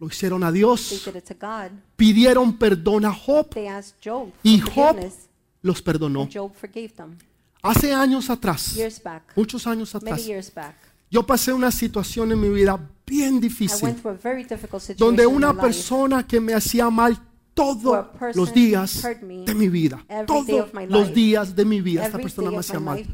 [0.01, 1.05] lo hicieron a They Dios.
[1.05, 1.71] did it to God.
[1.97, 5.29] Pidieron perdón a Job They asked Job y for Job forgiveness.
[5.63, 6.23] los perdonó.
[6.23, 7.17] And Job forgave them.
[7.63, 9.23] Hace años atrás, Years back.
[9.37, 10.75] muchos años Many atrás, years back.
[11.11, 14.83] yo pasé una situación en mi vida bien I difícil, went through a very difficult
[14.83, 15.61] situation donde in una life.
[15.63, 17.19] persona que me hacía mal
[17.55, 22.59] todos los días de mi vida, todos los días de mi vida, esta persona me
[22.59, 23.07] hacía mal.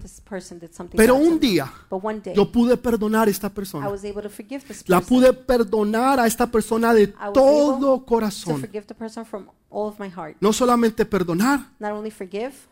[0.97, 1.73] Pero un día
[2.35, 3.91] yo pude perdonar a esta I persona.
[4.87, 8.67] La pude perdonar a esta persona de todo corazón.
[10.41, 11.73] No solamente perdonar,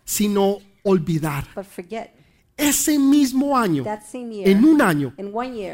[0.05, 1.47] sino olvidar.
[2.57, 5.14] Ese mismo año, en un año,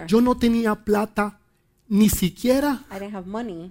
[0.06, 1.40] yo no tenía plata
[1.86, 3.70] ni siquiera I didn't have money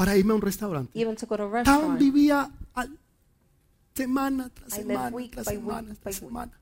[0.00, 0.98] para irme a un restaurante.
[0.98, 1.98] even to go to a restaurant.
[1.98, 2.98] vivía al-
[3.94, 6.52] semana tras I semana, week tras by semana, week tras by semana.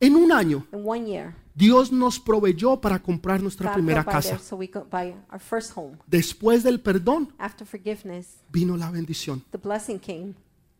[0.00, 4.38] En un año, In one year, Dios nos proveyó para comprar nuestra God primera casa.
[4.38, 5.98] so we could buy our first home.
[6.06, 9.44] Después del perdón, After forgiveness, vino la bendición.
[9.50, 10.34] the blessing came.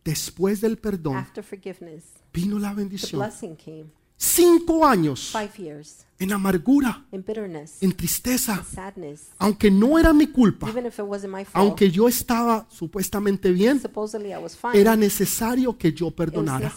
[0.05, 3.21] Después del perdón, After forgiveness, vino la the bendición.
[3.21, 3.91] blessing came.
[4.17, 6.07] Cinco años Five years.
[6.21, 9.29] En amargura, in bitterness, en tristeza, sadness.
[9.39, 13.51] aunque no era mi culpa, Even if it wasn't my fault, aunque yo estaba supuestamente
[13.51, 14.79] bien, fine.
[14.79, 16.71] era necesario que yo perdonara.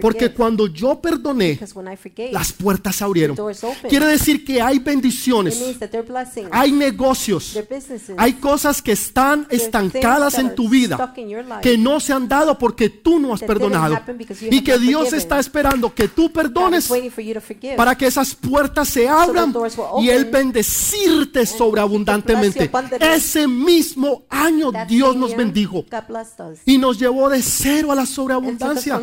[0.00, 3.36] Porque cuando yo perdoné, forgave, las puertas se abrieron.
[3.86, 5.62] Quiere decir que hay bendiciones,
[6.50, 7.58] hay negocios,
[8.16, 11.12] hay cosas que están estancadas en tu vida
[11.62, 14.00] que no se han dado porque tú no has perdonado
[14.50, 15.20] y que Dios forgiven.
[15.20, 16.90] está esperando que tú perdones
[17.76, 18.53] para que esas puertas
[18.84, 19.54] se abran
[20.00, 22.70] y Él bendecirte sobreabundantemente.
[23.00, 25.84] Ese mismo año Dios nos bendijo
[26.64, 29.00] y nos llevó de cero a la sobreabundancia.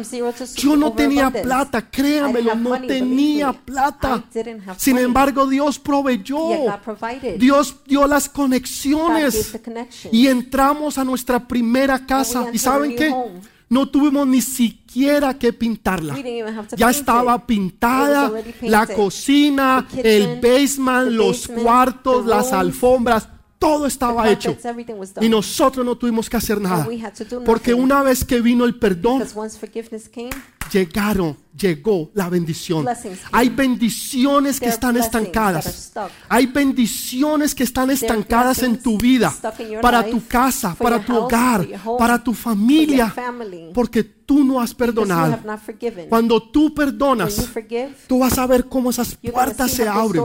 [0.56, 4.24] Yo no tenía plata, créamelo, no tenía plata.
[4.78, 6.39] Sin embargo, Dios proveyó.
[7.38, 9.60] Dios dio las conexiones
[10.12, 12.47] y entramos a nuestra primera casa.
[12.54, 13.14] ¿Y saben qué?
[13.72, 16.13] No tuvimos ni siquiera que pintarla.
[16.76, 18.30] Ya estaba pintada
[18.63, 24.57] la cocina, el basement, los cuartos, las alfombras, todo estaba hecho.
[25.22, 26.86] Y nosotros no tuvimos que hacer nada.
[27.45, 29.24] Porque una vez que vino el perdón,
[30.72, 32.86] Llegaron, llegó la bendición.
[33.32, 35.91] Hay bendiciones que están estancadas.
[36.30, 39.34] Hay bendiciones que están estancadas en tu vida,
[39.82, 43.14] para tu casa, para tu hogar, para tu familia,
[43.74, 45.39] porque tú no has perdonado.
[46.07, 47.49] Cuando tú perdonas,
[48.07, 50.24] tú vas a ver cómo esas puertas se abren,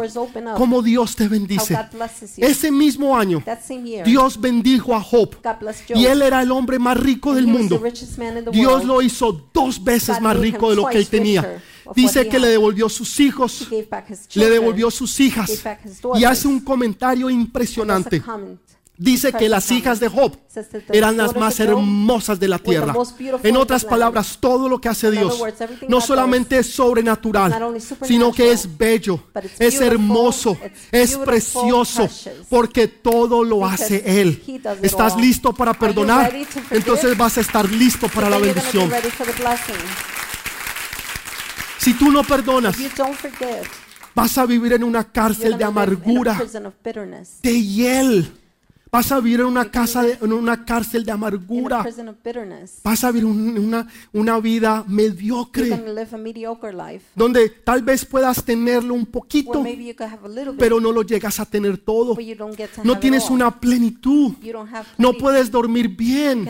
[0.57, 1.77] cómo Dios te bendice.
[2.37, 3.43] Ese mismo año,
[4.05, 5.37] Dios bendijo a Job
[5.95, 7.83] y él era el hombre más rico del mundo.
[8.53, 11.63] Dios lo hizo dos veces God más rico de lo que él tenía.
[11.95, 13.69] Dice que le devolvió sus hijos,
[14.35, 15.65] le devolvió sus hijas
[16.17, 18.23] y hace un comentario impresionante.
[18.99, 20.39] Dice que las hijas de Job
[20.91, 22.95] eran las más hermosas de la tierra.
[23.43, 25.43] En otras palabras, todo lo que hace Dios
[25.89, 29.23] no solamente es sobrenatural, sino que es bello,
[29.59, 30.57] es hermoso,
[30.91, 32.09] es precioso,
[32.49, 34.43] porque todo lo hace Él.
[34.83, 36.35] ¿Estás listo para perdonar?
[36.71, 38.91] Entonces vas a estar listo para la bendición.
[41.79, 42.77] Si tú no perdonas,
[44.15, 46.43] vas a vivir en una cárcel de amargura,
[47.43, 48.33] de hiel.
[48.91, 51.83] Vas a vivir en una casa, de- en una cárcel de amargura.
[52.85, 55.69] Vas a vivir un- una, una vida mediocre,
[57.15, 59.63] donde tal vez puedas tenerlo un poquito,
[60.57, 62.15] pero no lo llegas a tener todo.
[62.85, 64.33] No tienes una plenitud.
[64.99, 66.45] No puedes dormir bien.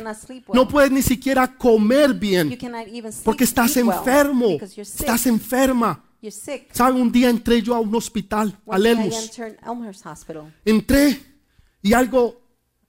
[0.52, 2.48] No puedes ni siquiera comer You bien.
[3.24, 4.48] Porque estás enfermo.
[4.52, 5.00] because you're sick.
[5.00, 6.02] Estás enferma.
[6.72, 7.00] ¿Sabe?
[7.00, 9.38] Un día entré yo a un hospital, al Elmhurst.
[10.64, 11.18] Entré
[11.86, 12.40] y algo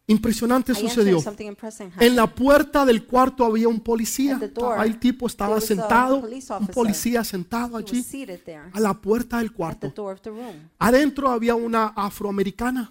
[0.10, 1.18] impresionante sucedió.
[2.00, 4.38] En la puerta del cuarto había un policía.
[4.70, 6.16] Estaba- El tipo estaba sentado,
[6.60, 8.02] un policía sentado allí
[8.74, 9.88] a la puerta del cuarto.
[10.80, 12.88] Adentro había una afroamericana.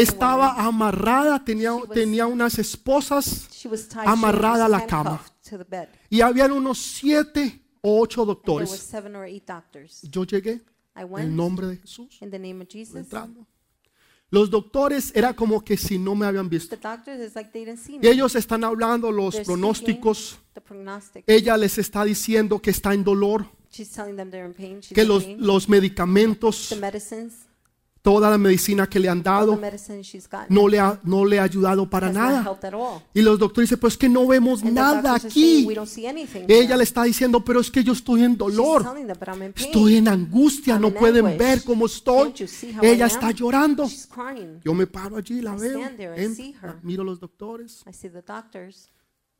[0.00, 3.46] Estaba amarrada, tenía, tenía unas esposas
[4.10, 5.20] amarrada a la cama.
[6.10, 8.70] y habían unos siete o ocho doctores.
[8.70, 10.00] seven or eight doctors.
[10.10, 10.62] Yo llegué
[10.94, 12.16] en el nombre de Jesús,
[13.00, 13.46] entrando.
[14.30, 16.76] Los doctores era como que si no me habían visto.
[17.88, 20.38] Y ellos están hablando los pronósticos.
[21.26, 23.46] Ella les está diciendo que está en dolor,
[24.94, 26.74] que los, los medicamentos,
[28.08, 29.60] toda la medicina que le han dado,
[30.48, 32.58] no le ha, no le ha ayudado para nada.
[33.12, 35.66] Y los doctores dicen, pues que no vemos nada aquí.
[35.66, 36.44] we don't see anything.
[36.48, 38.82] Ella here." le está diciendo, pero es que yo estoy en dolor.
[39.54, 42.32] Estoy en angustia, no pueden ver cómo estoy.
[42.80, 43.86] Ella está llorando.
[44.64, 45.78] Yo me paro allí, la veo.
[46.16, 47.84] entro, miro a los doctores.
[47.86, 48.90] I see the doctors.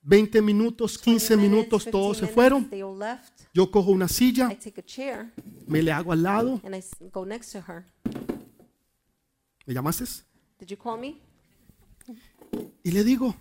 [0.03, 2.69] 20 minutos, 15 20 minutos, 15 todos se fueron.
[2.69, 3.33] They all left.
[3.55, 5.33] Yo cojo una silla, I take a chair
[5.67, 6.61] me le hago al lado.
[6.65, 7.85] and I s- go next to her.
[9.69, 10.05] ¿Me llamaste?
[10.59, 11.21] Did you call me?
[12.83, 13.35] Y le digo,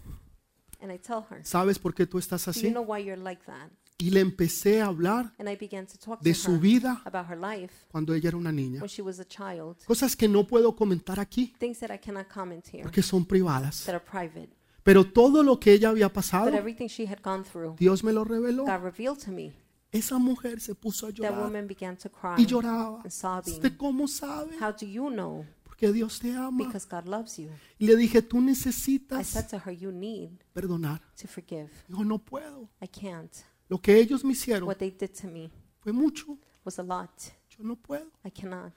[0.82, 2.69] And I tell her, ¿sabes por qué tú estás Do you así?
[2.71, 3.71] know why you're like that?
[3.97, 7.01] Y le empecé a hablar And I began to talk to de su her vida
[7.05, 8.82] about her life cuando ella era una niña.
[8.82, 9.78] when she was a child.
[9.88, 13.86] Cosas que no puedo comentar aquí Things that I cannot comment here porque son privadas.
[13.86, 14.49] that are private.
[14.84, 18.11] Pero todo lo que ella había But pasado, everything she had gone through, Dios me
[18.11, 18.65] lo reveló.
[18.65, 19.53] God revealed to me.
[19.93, 22.99] Esa mujer se puso a That llorar woman began to cry y lloraba.
[23.03, 23.53] and sobbing.
[23.53, 24.51] ¿Usted cómo sabe?
[24.59, 25.45] How do you know?
[25.78, 26.65] Porque Dios te ama.
[26.65, 27.49] Because God loves you.
[27.78, 31.01] Y le dije, tú I necesitas said to her, You need perdonar.
[31.21, 31.69] to forgive.
[31.88, 32.67] Dijo, no puedo.
[32.82, 33.32] I can't.
[33.69, 36.39] Lo que ellos me hicieron What they did to me fue mucho.
[36.65, 37.11] was a lot.
[37.55, 38.07] Yo no puedo.
[38.25, 38.73] I cannot.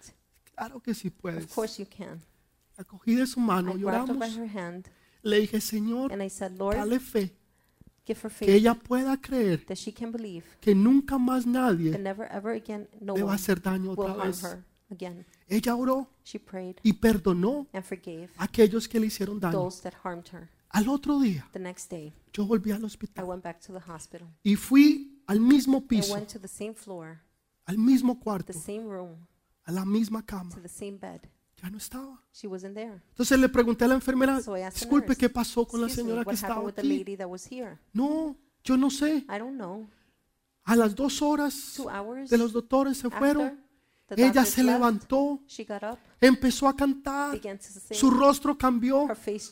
[0.54, 1.44] Claro que sí puedes.
[1.44, 2.20] Of course you can.
[2.76, 4.88] La cogí de su mano, grabbed her her hand
[5.22, 7.32] Le dije, Señor, and I said, Lord, dale fe.
[8.06, 11.96] Give her que faith ella pueda creer that she can believe que nunca más nadie
[11.98, 14.42] never ever again no le va a one hacer daño will otra harm vez.
[14.42, 15.24] her again.
[15.50, 19.64] Ella oró She prayed y perdonó and forgave a aquellos que le hicieron daño.
[19.64, 20.48] those that harmed her.
[20.68, 24.28] Al otro día, The next day, yo volví al hospital went back to the hospital.
[24.44, 26.14] y fui al mismo piso,
[27.64, 28.52] al mismo cuarto,
[29.64, 30.54] a la misma cama.
[31.60, 32.22] Ya no estaba.
[32.42, 34.40] Entonces le pregunté a la enfermera,
[34.72, 37.04] disculpe, ¿qué pasó con la señora que estaba aquí?
[37.92, 39.26] No, yo no sé.
[40.64, 41.80] A las dos horas
[42.28, 43.69] de los doctores se fueron.
[44.16, 45.40] Ella se levantó,
[46.20, 47.40] empezó a cantar.
[47.90, 49.08] Su rostro cambió.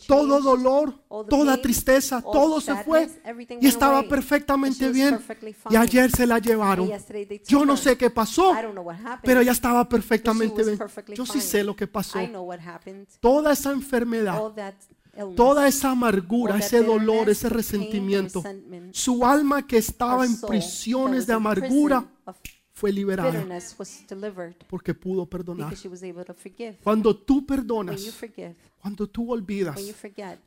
[0.06, 3.08] Todo dolor, toda tristeza, todo se fue.
[3.60, 5.18] Y estaba perfectamente bien.
[5.70, 6.90] Y ayer se la llevaron.
[7.46, 8.54] Yo no sé qué pasó,
[9.22, 10.78] pero ella estaba perfectamente bien.
[11.14, 12.20] Yo sí sé lo que pasó.
[12.20, 13.06] I know what happened.
[13.20, 14.40] Toda esa enfermedad,
[15.36, 18.42] toda esa amargura, ese dolor, ese resentimiento,
[18.92, 22.04] su alma que estaba en prisiones de amargura
[22.78, 23.44] fue liberada.
[24.68, 25.74] Porque pudo perdonar.
[26.84, 28.20] Cuando tú perdonas,
[28.80, 29.80] cuando tú olvidas,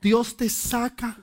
[0.02, 1.18] Dios te saca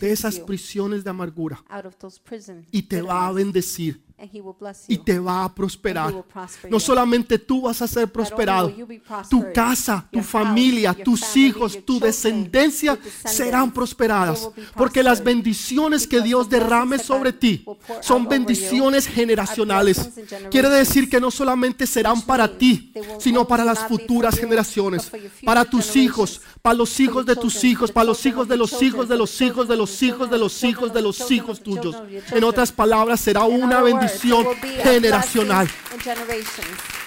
[0.00, 4.30] de esas prisiones de amargura out of those prisons y te va a bendecir and
[4.32, 5.04] He will bless y you.
[5.04, 6.12] te va a prosperar.
[6.12, 9.44] will prosper No solamente tú vas a ser Not only prosperado, will you be tu
[9.52, 13.36] casa, tu your house, familia, your tus family, hijos, your tu children, descendencia your descendants,
[13.36, 14.50] serán prosperadas.
[14.76, 17.64] Porque las bendiciones que Because Dios the blessings derrame that sobre God ti
[18.00, 20.10] son bendiciones you generacionales.
[20.50, 25.10] Quiere decir que no solamente serán para ti, sino para las futuras generaciones,
[25.44, 29.08] para tus hijos, para los hijos de tus hijos, para los hijos de los hijos
[29.08, 31.96] de los hijos de los hijos de los hijos de los hijos tuyos.
[32.30, 34.46] En otras palabras, será una words, bendición
[34.82, 35.68] generacional.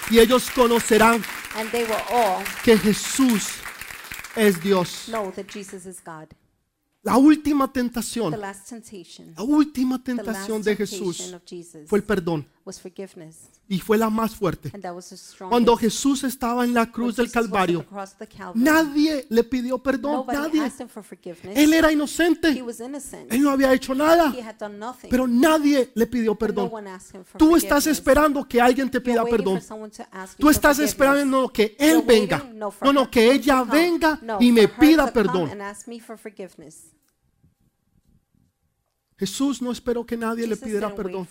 [0.09, 1.23] Y ellos conocerán
[2.63, 3.47] que Jesús
[4.35, 5.09] es Dios.
[7.03, 11.35] La última tentación, la última tentación de Jesús
[11.85, 12.47] fue el perdón
[13.69, 14.71] y fue la más fuerte.
[15.49, 17.85] Cuando Jesús estaba en la cruz del Calvario,
[18.55, 20.71] nadie le pidió perdón, nadie.
[21.55, 23.31] Él era He inocente, was innocent.
[23.31, 25.09] él no había hecho nada, He had done nothing.
[25.09, 26.71] pero nadie le pidió perdón.
[27.37, 29.59] Tú estás esperando que alguien te pida perdón.
[30.37, 32.43] Tú estás esperando que Él venga.
[32.53, 35.49] no, No, que ella venga y me pida perdón.
[35.51, 36.91] and ask me for forgiveness.
[39.17, 41.27] Jesús no esperó que nadie le pidiera perdón.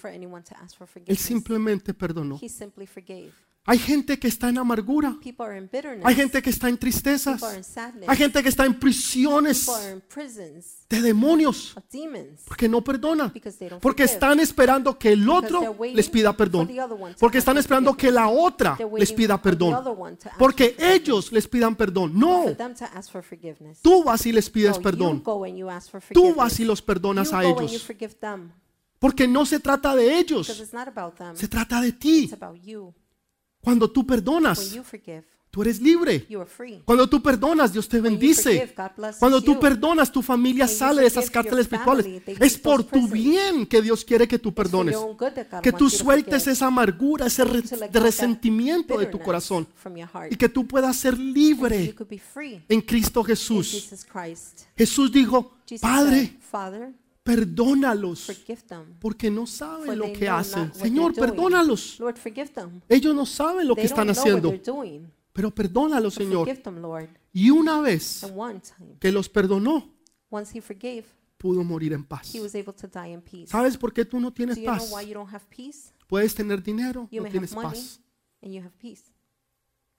[1.06, 2.38] Él simplemente perdonó.
[3.68, 5.18] Hay gente que está en amargura.
[6.04, 7.42] Hay gente que está en tristezas.
[8.06, 9.66] Hay gente que está en prisiones
[10.88, 11.74] de demonios
[12.46, 13.32] porque no perdona.
[13.80, 16.70] Porque están esperando que el otro les pida perdón.
[17.18, 19.76] Porque están esperando que la otra les pida perdón.
[20.38, 22.12] Porque ellos les pidan perdón.
[22.16, 22.44] No,
[23.82, 25.24] tú vas y les pides perdón.
[26.12, 27.84] Tú vas y los perdonas a ellos.
[28.98, 30.46] Porque no se trata de ellos,
[31.34, 32.30] se trata de ti.
[33.66, 34.78] Cuando tú perdonas,
[35.50, 36.24] tú eres libre.
[36.84, 38.72] Cuando tú perdonas, Dios te bendice.
[39.18, 42.06] Cuando tú perdonas, tu familia sale de esas cárceles espirituales.
[42.38, 44.96] Es por tu bien que Dios quiere que tú perdones.
[45.64, 47.42] Que tú sueltes esa amargura, ese
[47.92, 49.66] resentimiento de tu corazón.
[49.74, 50.32] from your heart.
[50.32, 51.92] Y que tú puedas ser libre
[52.68, 53.90] en Cristo Jesús.
[54.76, 56.36] Jesús dijo, Padre,
[57.26, 58.30] perdónalos
[59.00, 60.72] porque no saben lo que hacen.
[60.72, 62.00] Señor, perdónalos.
[62.88, 64.54] Ellos no saben lo que están haciendo,
[65.32, 66.48] pero perdónalos, Señor.
[67.32, 68.22] Y una vez
[69.00, 69.90] que los perdonó,
[71.36, 72.32] pudo morir en paz.
[73.46, 74.90] ¿Sabes por qué tú no tienes paz?
[76.06, 78.00] Puedes tener dinero, no tienes paz,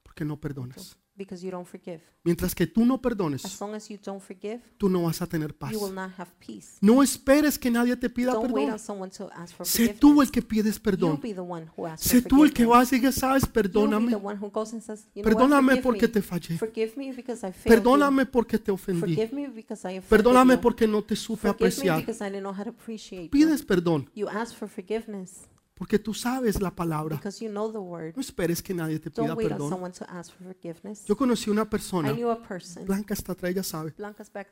[0.01, 0.97] porque no perdonas.
[1.17, 2.01] Because you don't forgive.
[2.23, 5.27] Mientras que tú no As perdones, long as you don't forgive, tú no vas a
[5.27, 5.71] tener paz.
[5.71, 6.77] you will not have peace.
[6.81, 8.73] No esperes que nadie te pida Don't wait perdón.
[8.73, 11.19] on someone to ask for Sé tú el que pides You perdón.
[11.21, 13.47] be the one who asks Sé for tú el que vas y dices, sabes, You
[13.47, 14.09] be perdóname.
[14.11, 16.13] the one who goes and says, you know what, Perdóname forgive porque me.
[16.13, 16.57] te fallé.
[16.57, 17.69] Forgive me because I failed you.
[17.83, 18.99] Perdóname porque te ofendí.
[19.15, 20.61] Forgive me because I offended Perdóname you.
[20.61, 21.97] porque no te supe Forgive me apreciar.
[21.99, 23.29] because I didn't know how to appreciate you.
[23.29, 25.47] Pides perdón You ask for forgiveness
[25.77, 27.17] porque tú sabes la palabra.
[27.17, 28.13] because you know the word.
[28.15, 29.69] No esperes que nadie te pida perdón.
[29.69, 31.05] someone to ask for forgiveness.
[31.05, 32.15] Yo conocí una I persona,
[32.47, 32.85] person.
[32.85, 33.93] Blanca está atrás, ella sabe.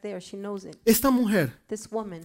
[0.02, 0.20] There.
[0.22, 0.76] She knows it.
[0.86, 2.22] Esta mujer, This woman,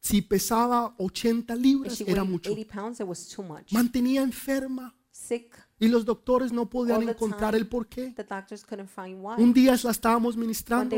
[0.00, 2.50] si pesaba 80 if libras, era mucho.
[2.52, 3.72] 80 pounds, it was too much.
[3.72, 5.56] Mantenía enferma Sick.
[5.78, 8.12] y los doctores no podían encontrar el por qué.
[8.16, 9.40] The doctors couldn't find why.
[9.40, 10.96] Un día la estábamos ministrando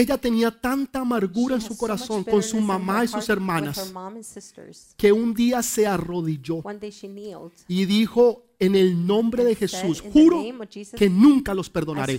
[0.00, 3.92] ella tenía tanta amargura en su corazón con su mamá y sus hermanas
[4.96, 6.62] que un día se arrodilló
[7.68, 10.42] y dijo en el nombre de Jesús, "In the juro
[10.96, 12.18] que nunca los perdonaré.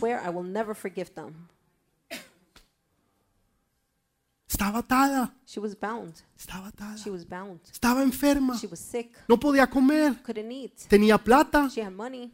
[4.49, 6.13] Estaba atada, She was bound.
[6.38, 6.95] estaba atada.
[6.95, 7.59] She was bound.
[7.69, 9.11] Estaba enferma, She was sick.
[9.28, 10.71] no podía comer, Couldn't eat.
[10.88, 12.32] tenía plata, She had money.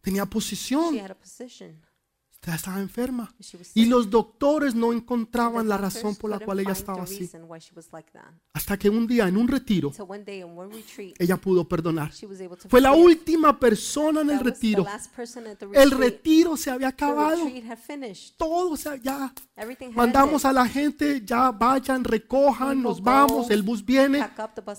[0.00, 1.82] tenía She posición, had a position.
[2.54, 3.34] Estaba enferma.
[3.74, 7.28] Y los doctores no encontraban la razón por la cual ella estaba así.
[8.52, 9.92] Hasta que un día en un retiro,
[11.18, 12.12] ella pudo perdonar.
[12.68, 14.86] Fue la última persona en el retiro.
[15.72, 17.42] El retiro se había acabado.
[18.36, 19.32] Todo, o sea, ya.
[19.92, 24.24] Mandamos a la gente, ya vayan, recojan, nos vamos, el bus viene.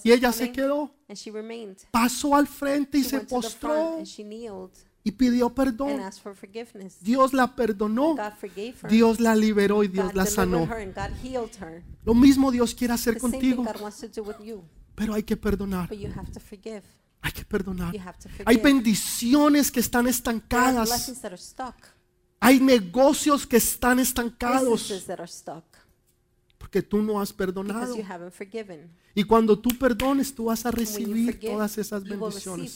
[0.04, 0.92] Y ella se quedó.
[1.92, 6.02] Pasó al frente y se postró and she kneeled y pidió perdón.
[7.00, 8.18] Dios la perdonó.
[8.90, 10.68] Dios la liberó y Dios la sanó.
[12.04, 13.64] Lo mismo Dios quiere hacer contigo,
[14.96, 15.90] pero hay que perdonar.
[17.22, 17.96] Hay que perdonar.
[18.44, 21.10] Hay bendiciones que están estancadas.
[22.42, 25.64] Hay negocios que están estancados Businesses that are stuck
[26.68, 27.96] porque tú no has perdonado.
[29.16, 32.76] Y cuando tú perdones, tú vas a recibir forgive, todas esas bendiciones.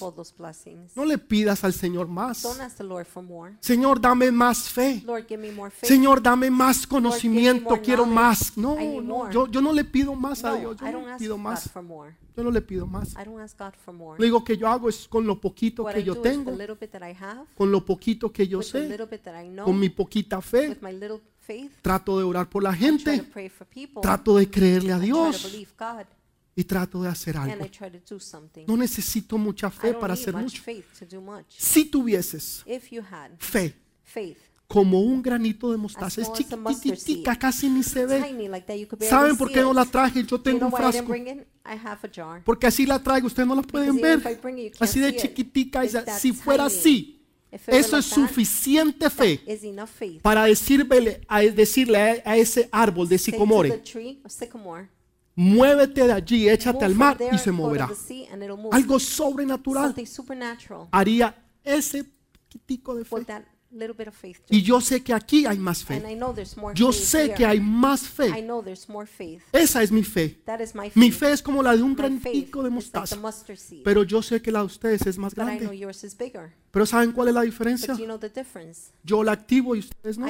[0.96, 2.42] No le pidas al Señor más.
[2.80, 3.58] Lord.
[3.60, 5.04] Señor, dame más fe.
[5.06, 5.26] Lord.
[5.84, 8.58] Señor, dame más conocimiento, more quiero más.
[8.58, 11.38] No, no, yo, yo no le pido más a no, Dios, yo no le pido
[11.38, 11.70] más.
[12.36, 13.14] Yo no le pido más.
[13.14, 14.18] I don't ask God for more.
[14.18, 17.46] Lo único que yo hago es con lo poquito What que I yo tengo, have,
[17.56, 18.98] con lo poquito que yo sé,
[19.54, 20.78] know, con mi poquita fe,
[21.40, 24.02] faith, trato de orar por la gente, people.
[24.02, 25.68] trato de creerle a Dios
[26.56, 27.66] y trato de hacer algo.
[28.68, 31.44] No necesito mucha fe para hacer much mucho.
[31.50, 32.64] Si tuvieses
[33.38, 33.76] fe
[34.72, 37.42] como un granito de mostaza, es small as a mustard chiquititica, seed.
[37.42, 38.50] casi ni se ve.
[39.02, 40.24] ¿Saben por qué no la traje?
[40.24, 41.14] Yo tengo un frasco.
[42.46, 44.40] Porque así la traigo, ustedes no la pueden ver.
[44.80, 45.84] Así de chiquitica.
[46.18, 47.22] Si fuera así,
[47.68, 49.42] eso es suficiente fe
[50.22, 53.84] para decirle a, decirle a, ese árbol de sicomore,
[55.36, 57.90] muévete de allí, échate al mar y se moverá.
[58.72, 59.94] Algo sobrenatural
[60.92, 63.26] haría ese poquitico de fe.
[64.50, 66.02] Y yo sé que aquí hay más fe.
[66.76, 68.46] Yo faith sé que hay más fe.
[69.52, 70.40] Esa es mi fe.
[70.96, 73.16] Mi fe es como la de un granitico de mostaza.
[73.16, 73.84] mustard seed.
[73.84, 75.70] Pero yo sé que la de ustedes es más grande.
[76.72, 77.98] Pero ¿saben cuál es la diferencia?
[79.04, 80.28] Yo la activo y ustedes no.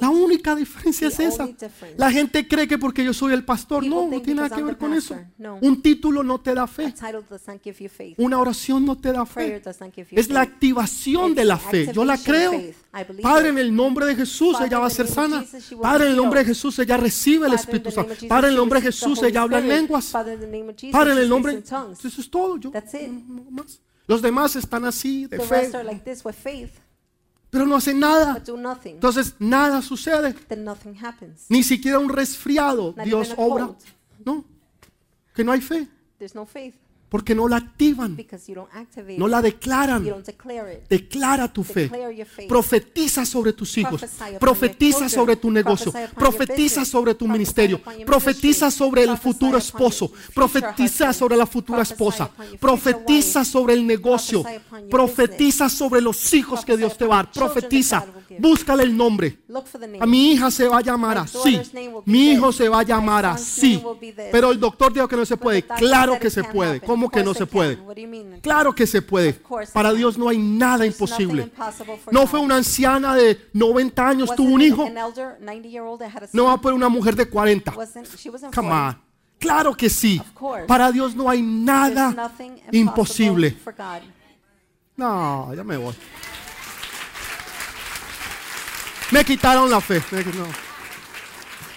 [0.00, 1.48] La única diferencia es esa.
[1.96, 4.76] La gente cree que porque yo soy el pastor, no, no tiene nada que ver
[4.76, 5.16] con eso.
[5.60, 6.94] Un título no te da fe.
[8.18, 9.62] Una oración no te da fe.
[10.12, 11.92] Es la activación de la fe.
[11.92, 12.52] Yo la creo.
[13.22, 15.44] Padre, en el nombre de Jesús, ella va a ser sana.
[15.80, 16.46] Padre, en el nombre de.
[16.46, 18.14] Jesús, ella recibe el Espíritu Santo.
[18.28, 20.06] Padre, en el nombre de Jesús, ella habla en lenguas.
[20.06, 21.52] Padre, en el nombre.
[21.52, 22.04] in tongues.
[22.04, 22.56] Eso es todo.
[22.56, 22.70] Yo,
[23.50, 23.80] más.
[24.06, 25.70] Los demás están así, de fe,
[27.50, 28.42] pero no hacen nada.
[28.84, 30.34] Entonces, nada sucede.
[31.48, 33.70] Ni siquiera un resfriado Dios obra.
[34.24, 34.44] No,
[35.34, 35.88] que no hay fe,
[37.14, 38.16] porque no la activan,
[39.18, 40.04] no la declaran.
[40.90, 41.88] Declara tu fe.
[42.48, 44.04] Profetiza sobre tus hijos.
[44.40, 45.92] Profetiza sobre tu negocio.
[46.12, 47.80] Profetiza sobre tu ministerio.
[48.04, 50.10] Profetiza sobre el futuro esposo.
[50.34, 52.28] Profetiza sobre la futura esposa.
[52.58, 54.42] Profetiza sobre el negocio.
[54.90, 57.32] Profetiza sobre los hijos que Dios te va a dar.
[57.32, 58.04] Profetiza.
[58.40, 59.38] Búscale el nombre.
[60.00, 61.60] A mi hija se va a llamar así.
[62.06, 63.80] Mi hijo se va a llamar así.
[64.32, 65.62] Pero el doctor dijo que no se puede.
[65.62, 66.80] Claro que se puede.
[66.80, 67.03] happen.
[67.04, 67.78] ¿Cómo que no se puede?
[68.40, 69.34] Claro que se puede.
[69.72, 69.92] Para.
[69.92, 71.50] Dios no hay nada imposible.
[72.10, 74.84] No fue una anciana de 90 años, tuvo un hijo.
[74.86, 76.30] An elder, 90 year old that had a son.
[76.32, 77.72] No va por una mujer de 40.
[77.76, 78.88] Wasn't, she wasn't Come 40.
[78.88, 79.04] on.
[79.38, 80.20] Claro que sí.
[80.66, 82.32] Para Dios no hay nada
[82.72, 83.56] imposible.
[84.96, 85.94] No, ya me voy.
[89.10, 90.02] Me quitaron la fe.
[90.36, 90.73] No.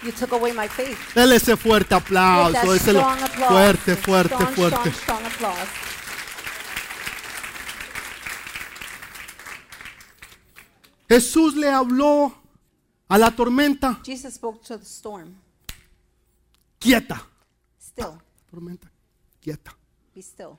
[0.08, 0.98] You took away my faith.
[1.14, 2.72] Dele ese fuerte that aplauso.
[2.72, 3.50] déselo strong applause.
[3.50, 4.92] fuerte, fuerte, strong, fuerte.
[4.94, 5.68] Strong, strong applause.
[11.10, 12.34] Jesús le habló
[13.10, 14.00] a la tormenta.
[14.06, 15.36] Jesus spoke to the storm.
[16.80, 17.22] Quieta.
[17.80, 18.18] Still,
[18.50, 18.90] Tormenta,
[19.42, 19.76] quieta.
[20.14, 20.58] be still.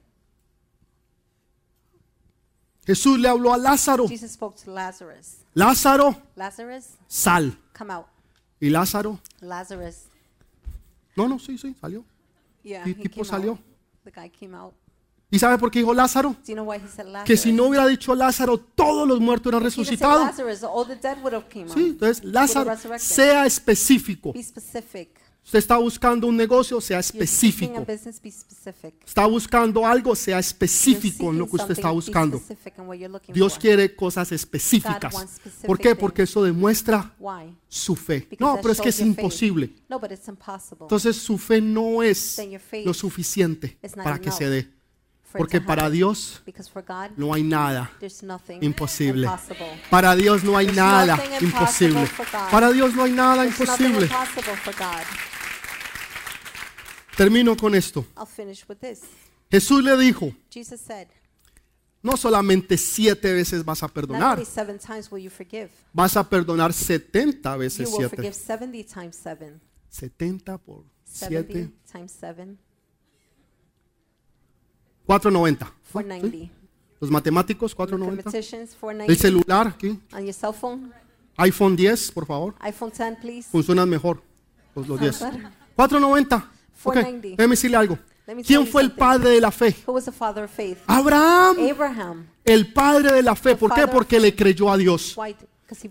[2.86, 4.06] Jesús le habló a Lázaro.
[4.08, 5.38] Jesus spoke to Lazarus.
[5.54, 7.56] Lázaro, Lazarus, sal.
[7.72, 8.06] come out.
[8.60, 10.04] Y Lázaro, Lazarus.
[11.16, 12.04] no, no, sí, sí, salió.
[12.62, 13.52] Yeah, ¿Qué he tipo salió?
[13.52, 13.60] out.
[14.04, 14.74] The guy came out.
[15.30, 16.34] ¿Y sabe por qué dijo Lázaro?
[16.46, 17.24] You know?
[17.24, 20.30] Que si no hubiera dicho Lázaro, todos los muertos eran resucitados.
[20.34, 24.32] Sí, entonces Lázaro, sea específico.
[25.48, 27.86] Usted está buscando un negocio, sea específico.
[29.06, 32.38] Está buscando algo, sea específico en lo que usted está buscando.
[33.28, 35.14] Dios quiere cosas específicas.
[35.66, 35.96] ¿Por qué?
[35.96, 37.14] Porque eso demuestra
[37.66, 38.28] su fe.
[38.38, 39.72] No, pero es que es imposible.
[40.82, 42.38] Entonces su fe no es
[42.84, 44.68] lo suficiente para que se dé.
[45.32, 45.88] Porque para.
[45.88, 46.42] Dios
[47.16, 47.90] no hay nada
[48.60, 49.30] imposible.
[49.88, 52.06] Para Dios no hay nada imposible.
[52.50, 54.10] Para Dios no hay nada imposible.
[57.18, 58.06] Termino con esto.
[58.16, 59.00] I'll finish with this.
[59.50, 61.08] Jesús le dijo, Jesus said,
[62.00, 64.38] no solamente siete veces vas a perdonar,
[65.92, 68.32] vas a perdonar 70 you veces 7.
[68.32, 69.60] 70 times seven.
[69.88, 72.58] 70 por 70 7, times seven,
[75.04, 75.74] 490.
[75.82, 76.50] four ¿Sí?
[77.00, 78.26] Los matemáticos, 490.
[78.26, 79.98] Mathematicians, four El celular aquí,
[81.36, 82.54] iPhone 10, por favor.
[82.60, 83.48] iPhone 10, please.
[83.50, 84.22] Funcionan mejor
[84.76, 85.20] los, los 10.
[85.20, 86.57] better.
[86.82, 86.84] 490.
[86.84, 87.36] 490.
[87.36, 87.98] déjeme decirle algo.
[88.46, 89.74] ¿Quién fue el padre de la fe?
[90.86, 92.26] Abraham, Abraham.
[92.44, 93.56] el padre de la fe.
[93.56, 93.86] ¿Por qué?
[93.88, 95.16] Porque le creyó a Dios.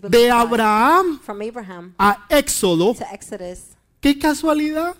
[0.08, 0.30] De.
[0.30, 2.94] Abraham From Abraham a Éxodo,
[4.00, 4.96] qué casualidad,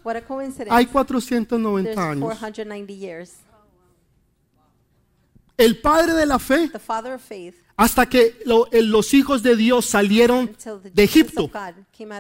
[0.71, 2.23] hay There's 490 años.
[2.23, 3.27] 490.
[5.57, 9.43] El padre de la fe, The father of faith hasta que lo- el- los hijos
[9.43, 10.57] de Dios salieron
[10.93, 11.51] de Egipto,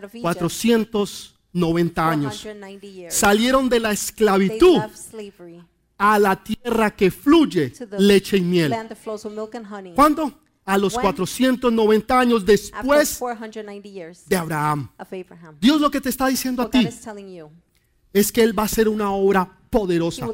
[0.05, 2.01] of God came out of Egypt.
[2.01, 2.43] 490 años.
[2.43, 3.15] 490 years.
[3.15, 4.81] Salieron de la esclavitud
[5.99, 8.75] a la tierra que fluye leche y miel.
[9.95, 10.41] ¿Cuándo?
[10.65, 11.03] A los When?
[11.03, 14.91] 490 años después 490 years de Abraham.
[15.61, 16.87] Dios lo que te está diciendo a ti
[18.13, 20.27] es que Él va a hacer una obra poderosa.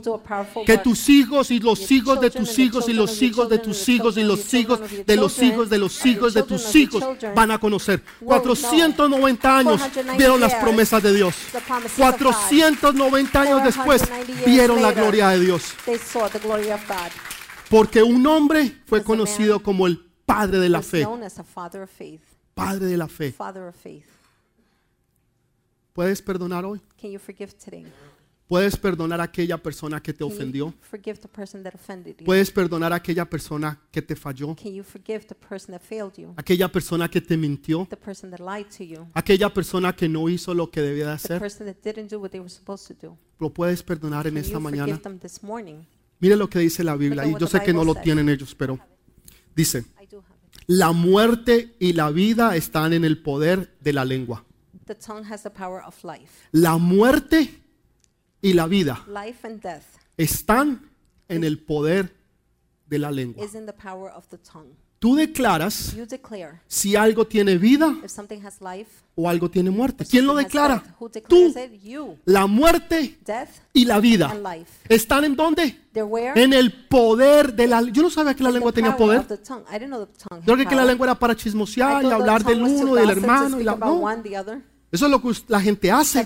[0.67, 4.17] Que tus hijos y los hijos de tus hijos y los hijos de tus hijos
[4.17, 7.05] y los hijos de los hijos de los hijos de tus hijos
[7.35, 8.03] van a conocer.
[8.21, 11.35] will 490 años 490 vieron las promesas de Dios.
[11.53, 12.19] the promises of God.
[12.19, 15.75] 490 años después 490 years vieron la gloria de Dios.
[17.71, 21.07] Porque un hombre fue conocido como el padre de la fe.
[22.55, 23.35] Padre de la fe.
[25.93, 26.81] ¿Puedes perdonar hoy?
[28.55, 30.73] ¿Puedes perdonar a aquella persona que te ofendió?
[30.81, 32.25] forgive the person that offended you?
[32.25, 34.55] ¿Puedes perdonar a aquella persona que te falló?
[36.37, 37.89] Aquella persona que te mintió?
[39.13, 41.43] Aquella persona que no hizo lo que debía de hacer?
[43.41, 45.01] ¿Lo puedes perdonar en esta mañana?
[46.21, 47.27] Mire lo que dice la Biblia.
[47.27, 48.79] Y yo sé que no lo tienen ellos, pero
[49.57, 49.85] dice,
[50.69, 54.45] la muerte y la vida están en el poder de la lengua.
[56.53, 57.64] La muerte
[58.45, 59.85] y la vida Life and death
[60.19, 60.91] están
[61.29, 62.15] en el poder
[62.87, 63.43] de la lengua.
[63.43, 64.77] is in the power of the tongue.
[64.99, 69.71] Tú declaras You declare si algo tiene vida if something has life, o algo tiene
[69.71, 70.05] muerte.
[70.05, 70.83] ¿Quién lo declara?
[71.27, 71.55] Tú.
[72.27, 73.19] La muerte
[73.73, 74.35] y la vida
[74.91, 75.81] están en dónde?
[75.95, 79.27] En el poder de la Yo no sabía que la lengua tenía poder.
[80.47, 83.65] Yo creo que la lengua era para chismosear y hablar del uno, del hermano y
[83.65, 84.03] la no.
[84.95, 86.25] Eso es lo que la gente hace.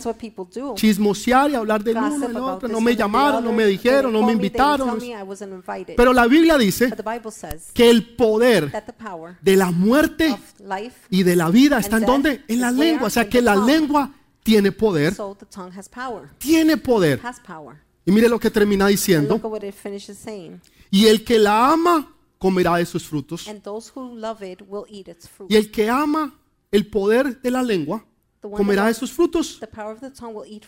[0.75, 2.69] Chismosear y hablar Gossip uno del otro.
[2.69, 5.01] No me llamaron, no me dijeron, no me invitaron.
[5.97, 6.93] Pero la Biblia dice
[7.73, 8.71] que el poder
[9.41, 10.37] de la muerte
[11.09, 12.45] y de la vida está en dónde?
[12.47, 13.07] En la lengua.
[13.07, 14.13] O sea que la lengua
[14.43, 15.17] tiene poder.
[16.37, 17.23] Tiene poder.
[18.05, 19.41] Y mire lo que termina diciendo.
[20.91, 23.49] Y el que la ama comerá de sus frutos.
[25.49, 26.35] Y el que ama
[26.71, 28.05] el poder de la lengua
[28.41, 29.61] comerá de sus frutos.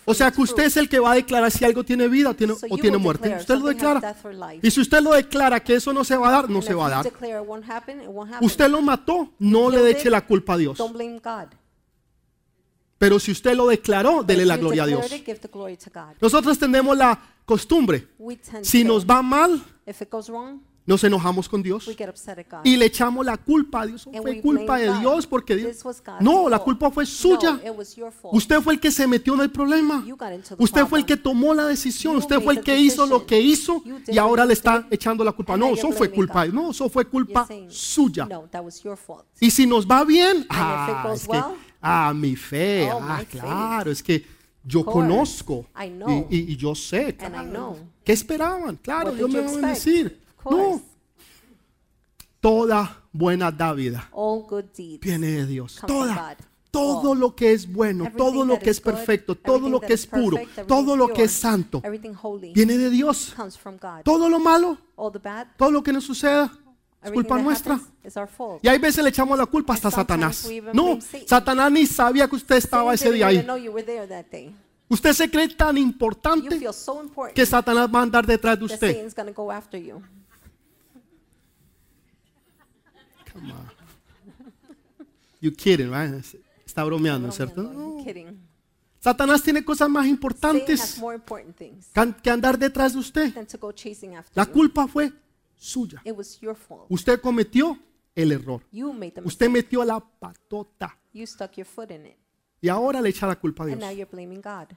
[0.04, 2.34] O sea que usted es el que va a declarar si algo tiene vida o
[2.34, 3.36] tiene, o muerte.
[3.38, 4.16] Usted lo declara.
[4.62, 6.86] Y si usted lo declara que eso no se va a dar, no se va
[6.86, 7.12] a dar.
[8.40, 10.78] Usted lo mató, no le eche la culpa a Dios.
[12.98, 15.10] Pero si usted lo declaró, dele la gloria a Dios.
[16.20, 18.08] Nosotros tenemos la costumbre,
[18.62, 19.62] si nos va mal,
[20.90, 21.86] nos enojamos con Dios
[22.64, 24.08] y le echamos la culpa a Dios.
[24.22, 24.98] Fue culpa de.
[24.98, 25.76] Dios porque Dios...
[26.20, 27.60] No, la culpa fue suya.
[28.32, 30.04] Usted fue el que se metió en el problema.
[30.58, 32.16] Usted fue el que tomó la decisión.
[32.16, 35.56] Usted fue el que hizo lo que hizo y ahora le está echando la culpa.
[35.56, 36.46] No, eso fue culpa.
[36.46, 38.26] No, eso fue culpa suya.
[39.38, 41.38] Y si nos va bien, ah, es que,
[41.80, 44.26] ah, mi fe, oh, ah, claro, es que
[44.64, 45.66] yo conozco
[46.30, 47.14] y, y- y yo sé.
[47.16, 47.76] Claro.
[48.04, 48.76] ¿Qué esperaban?
[48.76, 50.20] Claro, did me va a expect?
[50.48, 50.80] No,
[52.40, 55.00] toda buena dávida All good deeds.
[55.00, 55.78] viene de Dios.
[55.80, 56.14] come from Toda.
[56.38, 56.44] God.
[56.70, 59.72] Todo lo que es bueno, todo lo that que is es good, perfecto, todo everything
[59.72, 62.14] lo that que is es puro, perfect, everything todo lo que pure, es santo, Everything
[62.22, 63.34] holy viene de Dios.
[63.36, 64.02] comes from God.
[64.04, 66.52] Todo lo malo, All the bad, todo lo que nos suceda, es
[67.08, 67.74] everything culpa that nuestra.
[67.74, 68.64] happens is our fault.
[68.64, 70.48] Y hay veces le echamos la culpa hasta a Satanás.
[70.72, 70.98] No.
[71.26, 73.44] Satanás ni sabía que usted estaba ese día ahí.
[74.88, 76.60] Usted se cree tan importante
[77.34, 78.92] que Satanás va a andar detrás de usted.
[78.94, 80.00] Satan's going to go after you.
[83.32, 83.70] Come on.
[85.40, 86.24] You kidding, right?
[86.66, 87.62] Está bromeando, ¿cierto?
[87.62, 88.04] No.
[89.00, 91.00] Satanás tiene cosas más importantes
[92.22, 93.34] que andar detrás de usted.
[94.34, 95.12] La culpa fue
[95.56, 96.02] suya.
[96.04, 96.86] It was your fault.
[96.90, 97.78] Usted cometió
[98.14, 98.62] el error.
[98.70, 100.98] You made the Usted metió la patota.
[101.12, 102.16] You stuck your foot in it.
[102.60, 103.78] Y ahora le echa la culpa a Dios.
[103.78, 104.68] now you're blaming God.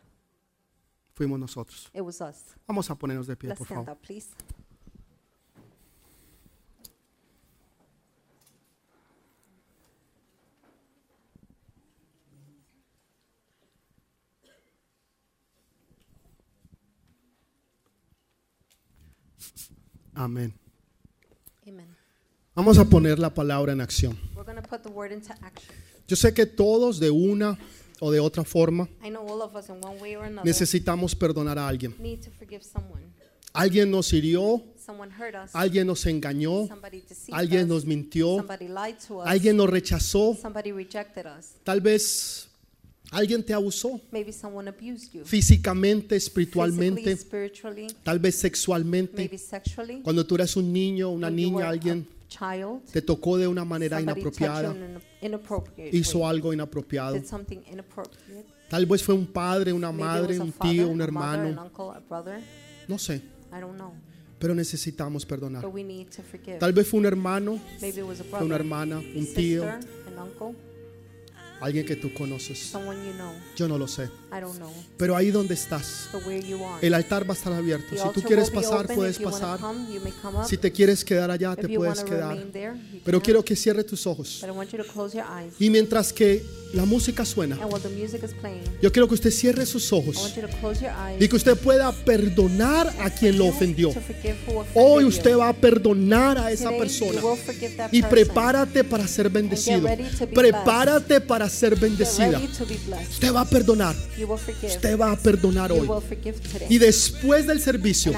[1.14, 1.90] Fuimos nosotros.
[1.94, 2.56] It was us.
[2.66, 3.98] Vamos a ponernos de pie, por favor.
[20.16, 20.54] Amén.
[21.68, 21.88] Amen.
[22.56, 24.18] Vamos a poner la palabra en acción.
[24.36, 25.74] We're going to put the word into action.
[26.08, 27.58] Yo sé que todos de una
[28.00, 31.16] o de otra forma I know all of us in one way or another necesitamos
[31.16, 31.96] perdonar a alguien.
[32.00, 33.02] need to forgive someone.
[33.54, 35.52] Alguien nos hirió, Someone hurt us.
[35.56, 37.86] alguien nos engañó, Somebody deceived alguien nos us.
[37.86, 39.28] mintió, Somebody lied to us.
[39.28, 41.54] alguien nos rechazó, Somebody rejected us.
[41.64, 42.50] tal vez
[43.14, 45.24] alguien te abusó Maybe someone abused you.
[45.24, 49.16] físicamente, Physically, espiritualmente, spiritually, tal vez sexualmente.
[49.18, 50.02] maybe sexually.
[50.02, 54.02] Cuando tú eras un niño, una When niña, alguien child, te tocó de una manera
[54.02, 54.76] inapropiada,
[55.92, 57.14] hizo algo inapropiado.
[57.16, 58.46] Did something inappropriate.
[58.70, 61.62] Tal vez fue un padre, una Maybe madre, un father, tío, un a mother, hermano,
[61.64, 62.42] uncle, a brother.
[62.88, 63.16] no sé,
[63.52, 63.94] I don't know.
[64.40, 65.62] pero necesitamos perdonar.
[65.64, 66.58] But we need to forgive.
[66.58, 69.36] Tal vez fue un hermano, Maybe it was a fue una brother, hermana, un sister,
[69.36, 70.56] tío, an uncle,
[71.64, 72.60] alguien que tú conoces.
[72.60, 73.34] someone you know.
[73.56, 74.10] Yo no lo sé.
[74.36, 74.72] I don't know.
[74.98, 76.86] Pero ahí donde estás, But where you are.
[76.86, 77.90] el altar va a estar abierto.
[77.92, 78.96] The Si tú altar quieres will be pasar, open.
[78.96, 79.60] puedes If you wanna pasar.
[79.60, 80.48] come, you may come up.
[80.48, 82.30] Si te quieres quedar allá, If te you puedes wanna quedar.
[82.34, 83.26] remain there, you Pero can.
[83.26, 84.40] quiero que cierres tus ojos.
[84.42, 85.54] But I want you to close your eyes.
[85.60, 86.44] Y mientras que
[86.74, 89.92] la música suena, And while the music is playing, yo quiero que usted cierre sus
[89.92, 91.22] I ojos want you to close your eyes.
[91.22, 93.90] y que usted pueda perdonar a quien lo ofendió.
[93.94, 95.10] To forgive who offended Hoy you.
[95.10, 97.22] usted va a perdonar a esa Today, persona.
[97.22, 98.10] you will forgive that Y person.
[98.10, 99.88] prepárate para ser bendecido.
[100.34, 102.40] Prepárate para ser Get bendecida.
[102.40, 103.12] ready to be blessed.
[103.12, 103.96] Usted va a perdonar.
[104.26, 106.04] Usted va a perdonar You hoy.
[106.70, 108.14] Y después del servicio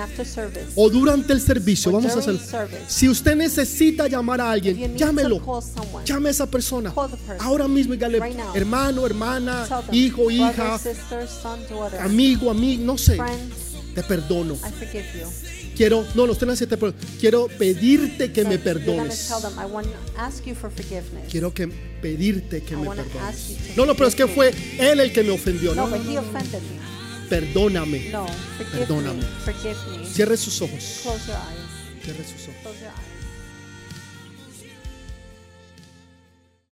[0.75, 2.39] o durante el servicio, vamos a hacer.
[2.87, 5.41] Si usted necesita llamar a alguien, llámelo.
[6.05, 6.93] Llame a esa persona.
[7.39, 8.19] Ahora mismo, dígale,
[8.53, 13.17] hermano, hermana, hijo, hija, sister, son, daughter, amigo, amigo, no sé.
[13.93, 14.57] Te perdono.
[15.75, 17.03] Quiero, no, no, usted no dice te perdono.
[17.19, 19.29] Quiero pedirte que me perdones.
[21.29, 23.75] Quiero que pedirte que me perdones.
[23.75, 25.75] No, no, pero es que fue él el que me ofendió.
[25.75, 25.97] No, No.
[27.29, 28.11] Perdóname.
[28.71, 29.23] Perdóname.
[30.05, 30.83] Cierre sus ojos.
[32.03, 32.61] Cierre sus ojos.
[32.61, 33.14] Close your eyes.